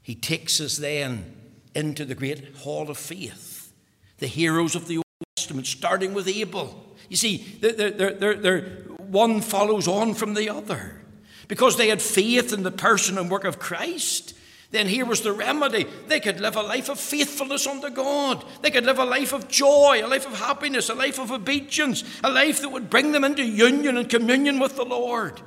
he 0.02 0.14
takes 0.14 0.60
us 0.62 0.78
then 0.78 1.36
into 1.74 2.06
the 2.06 2.16
great 2.16 2.56
hall 2.58 2.90
of 2.90 2.98
faith, 2.98 3.74
the 4.18 4.28
heroes 4.28 4.76
of 4.76 4.88
the 4.88 5.02
Testament, 5.50 5.66
starting 5.66 6.14
with 6.14 6.28
Abel. 6.28 6.86
You 7.10 7.18
see, 7.18 7.38
they're, 7.60 7.90
they're, 8.12 8.36
they're, 8.36 8.62
one 8.98 9.42
follows 9.42 9.88
on 9.88 10.14
from 10.14 10.36
the 10.36 10.48
other 10.48 11.02
because 11.48 11.76
they 11.76 11.88
had 11.88 12.04
faith 12.04 12.54
in 12.54 12.62
the 12.62 12.70
person 12.70 13.18
and 13.18 13.32
work 13.32 13.46
of 13.46 13.58
Christ. 13.58 14.36
Then 14.70 14.88
here 14.88 15.08
was 15.08 15.22
the 15.22 15.32
remedy. 15.32 15.88
They 16.06 16.20
could 16.20 16.40
live 16.40 16.56
a 16.56 16.62
life 16.62 16.88
of 16.88 17.00
faithfulness 17.00 17.66
unto 17.66 17.90
God. 17.90 18.46
They 18.62 18.70
could 18.70 18.86
live 18.86 19.00
a 19.00 19.06
life 19.06 19.34
of 19.34 19.48
joy, 19.48 20.02
a 20.04 20.08
life 20.08 20.28
of 20.28 20.38
happiness, 20.38 20.90
a 20.90 20.94
life 20.94 21.18
of 21.18 21.32
obedience, 21.32 22.04
a 22.24 22.30
life 22.30 22.62
that 22.62 22.70
would 22.70 22.92
bring 22.92 23.12
them 23.12 23.24
into 23.24 23.44
union 23.44 23.98
and 23.98 24.08
communion 24.08 24.60
with 24.60 24.76
the 24.76 24.86
Lord 24.86 25.42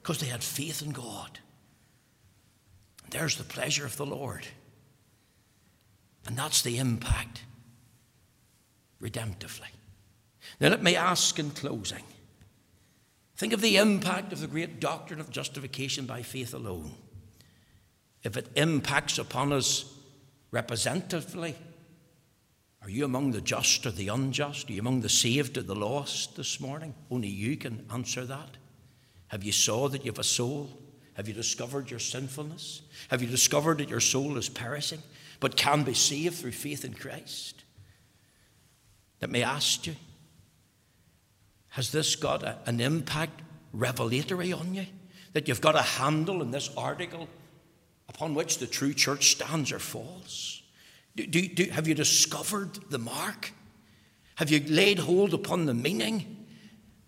because 0.00 0.20
they 0.20 0.28
had 0.28 0.44
faith 0.44 0.80
in 0.80 0.92
God. 0.92 1.40
There's 3.10 3.34
the 3.34 3.42
pleasure 3.42 3.84
of 3.84 3.96
the 3.96 4.06
Lord. 4.06 4.46
And 6.24 6.36
that's 6.36 6.62
the 6.62 6.78
impact 6.78 7.42
redemptively. 9.02 9.68
Now, 10.60 10.68
let 10.68 10.82
me 10.82 10.96
ask 10.96 11.38
in 11.38 11.50
closing 11.50 12.04
think 13.36 13.52
of 13.54 13.62
the 13.62 13.78
impact 13.78 14.34
of 14.34 14.40
the 14.40 14.46
great 14.46 14.80
doctrine 14.80 15.18
of 15.18 15.30
justification 15.30 16.04
by 16.04 16.22
faith 16.22 16.52
alone 16.52 16.94
if 18.22 18.36
it 18.36 18.48
impacts 18.54 19.18
upon 19.18 19.52
us 19.52 19.84
representatively, 20.50 21.54
are 22.82 22.90
you 22.90 23.04
among 23.04 23.32
the 23.32 23.40
just 23.40 23.86
or 23.86 23.90
the 23.90 24.08
unjust? 24.08 24.68
Are 24.68 24.72
you 24.72 24.80
among 24.80 25.00
the 25.00 25.08
saved 25.08 25.58
or 25.58 25.62
the 25.62 25.74
lost 25.74 26.36
this 26.36 26.60
morning? 26.60 26.94
Only 27.10 27.28
you 27.28 27.56
can 27.56 27.86
answer 27.92 28.24
that. 28.24 28.56
Have 29.28 29.44
you 29.44 29.52
saw 29.52 29.88
that 29.88 30.04
you 30.04 30.10
have 30.10 30.18
a 30.18 30.24
soul? 30.24 30.70
Have 31.14 31.28
you 31.28 31.34
discovered 31.34 31.90
your 31.90 32.00
sinfulness? 32.00 32.82
Have 33.08 33.22
you 33.22 33.28
discovered 33.28 33.78
that 33.78 33.90
your 33.90 34.00
soul 34.00 34.36
is 34.36 34.48
perishing 34.48 35.02
but 35.40 35.56
can 35.56 35.82
be 35.82 35.94
saved 35.94 36.36
through 36.36 36.52
faith 36.52 36.84
in 36.84 36.94
Christ? 36.94 37.64
Let 39.20 39.30
me 39.30 39.42
ask 39.42 39.86
you 39.86 39.96
has 41.70 41.92
this 41.92 42.16
got 42.16 42.42
a, 42.42 42.58
an 42.66 42.80
impact 42.80 43.42
revelatory 43.72 44.52
on 44.52 44.74
you? 44.74 44.86
That 45.32 45.46
you've 45.46 45.60
got 45.60 45.76
a 45.76 45.82
handle 45.82 46.42
in 46.42 46.50
this 46.50 46.68
article 46.76 47.28
upon 48.08 48.34
which 48.34 48.58
the 48.58 48.66
true 48.66 48.92
church 48.92 49.30
stands 49.30 49.70
or 49.70 49.78
falls? 49.78 50.62
Do, 51.14 51.26
do, 51.26 51.48
do, 51.48 51.70
have 51.70 51.86
you 51.86 51.94
discovered 51.94 52.74
the 52.90 52.98
mark? 52.98 53.52
Have 54.34 54.50
you 54.50 54.60
laid 54.66 54.98
hold 54.98 55.32
upon 55.32 55.66
the 55.66 55.74
meaning 55.74 56.46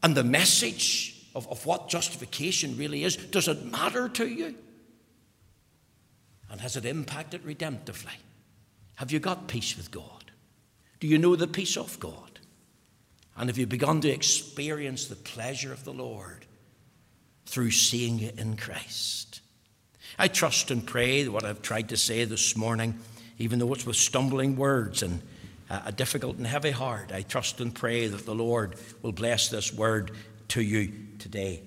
and 0.03 0.15
the 0.15 0.25
message 0.25 1.27
of, 1.35 1.49
of 1.49 1.67
what 1.67 1.89
justification 1.89 2.77
really 2.77 3.03
is? 3.03 3.17
Does 3.17 3.49
it 3.49 3.65
matter 3.65 4.09
to 4.11 4.27
you? 4.29 4.55
And 6.51 6.61
has 6.61 6.77
it 6.77 6.85
impacted 6.85 7.43
redemptively? 7.45 8.15
Have 8.97 9.11
you 9.11 9.19
got 9.19 9.49
peace 9.49 9.77
with 9.77 9.91
God? 9.91 10.22
Do 11.03 11.09
you 11.09 11.19
know 11.19 11.35
the 11.35 11.49
peace 11.49 11.77
of 11.77 11.99
God? 11.99 12.39
And 13.37 13.49
have 13.49 13.59
you 13.59 13.67
begun 13.67 14.01
to 14.03 14.09
experience 14.09 15.07
the 15.07 15.17
pleasure 15.17 15.73
of 15.73 15.85
the 15.85 15.93
Lord 15.93 16.47
through 17.45 17.73
seeing 17.73 18.21
it 18.21 18.39
in 18.39 18.57
Christ? 18.57 19.41
I 20.17 20.29
trust 20.29 20.71
and 20.71 20.87
pray 20.87 21.25
that 21.25 21.33
what 21.33 21.45
I've 21.45 21.61
tried 21.61 21.89
to 21.89 21.97
say 21.97 22.25
this 22.25 22.57
morning, 22.57 23.01
even 23.41 23.59
though 23.59 23.75
it's 23.75 23.85
with 23.85 23.97
stumbling 23.97 24.55
words 24.55 25.03
and 25.03 25.21
a 25.69 25.91
difficult 25.91 26.37
and 26.37 26.47
heavy 26.47 26.71
heart, 26.71 27.11
I 27.13 27.23
trust 27.23 27.61
and 27.61 27.75
pray 27.75 28.07
that 28.07 28.25
the 28.25 28.37
Lord 28.37 28.77
will 29.03 29.11
bless 29.11 29.49
this 29.49 29.75
word 29.75 30.13
to 30.51 30.63
you 30.63 30.93
today. 31.19 31.63